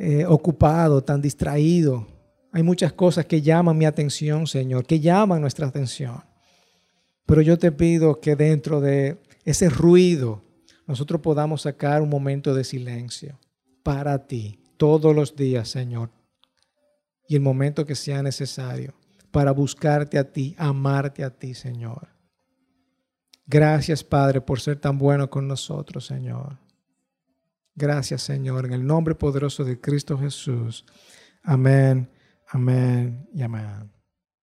eh, 0.00 0.24
ocupado, 0.26 1.02
tan 1.02 1.20
distraído. 1.20 2.06
Hay 2.52 2.62
muchas 2.62 2.92
cosas 2.92 3.26
que 3.26 3.42
llaman 3.42 3.76
mi 3.76 3.84
atención, 3.84 4.46
Señor, 4.46 4.86
que 4.86 5.00
llaman 5.00 5.40
nuestra 5.40 5.66
atención. 5.66 6.22
Pero 7.26 7.42
yo 7.42 7.58
te 7.58 7.72
pido 7.72 8.20
que 8.20 8.36
dentro 8.36 8.80
de 8.80 9.18
ese 9.44 9.68
ruido 9.68 10.44
nosotros 10.86 11.20
podamos 11.20 11.62
sacar 11.62 12.00
un 12.00 12.08
momento 12.08 12.54
de 12.54 12.62
silencio 12.62 13.40
para 13.82 14.24
ti 14.24 14.60
todos 14.76 15.16
los 15.16 15.34
días, 15.34 15.68
Señor. 15.68 16.10
Y 17.26 17.34
el 17.34 17.40
momento 17.40 17.84
que 17.84 17.96
sea 17.96 18.22
necesario 18.22 18.94
para 19.32 19.50
buscarte 19.50 20.16
a 20.16 20.30
ti, 20.30 20.54
amarte 20.58 21.24
a 21.24 21.30
ti, 21.30 21.54
Señor. 21.54 22.06
Gracias, 23.46 24.04
Padre, 24.04 24.40
por 24.40 24.60
ser 24.60 24.78
tan 24.78 24.96
bueno 24.96 25.28
con 25.28 25.48
nosotros, 25.48 26.06
Señor. 26.06 26.56
Gracias, 27.78 28.22
Señor, 28.22 28.66
en 28.66 28.72
el 28.72 28.84
nombre 28.84 29.14
poderoso 29.14 29.62
de 29.62 29.80
Cristo 29.80 30.18
Jesús. 30.18 30.84
Amén, 31.44 32.10
amén 32.48 33.28
y 33.32 33.40
amén. 33.42 33.97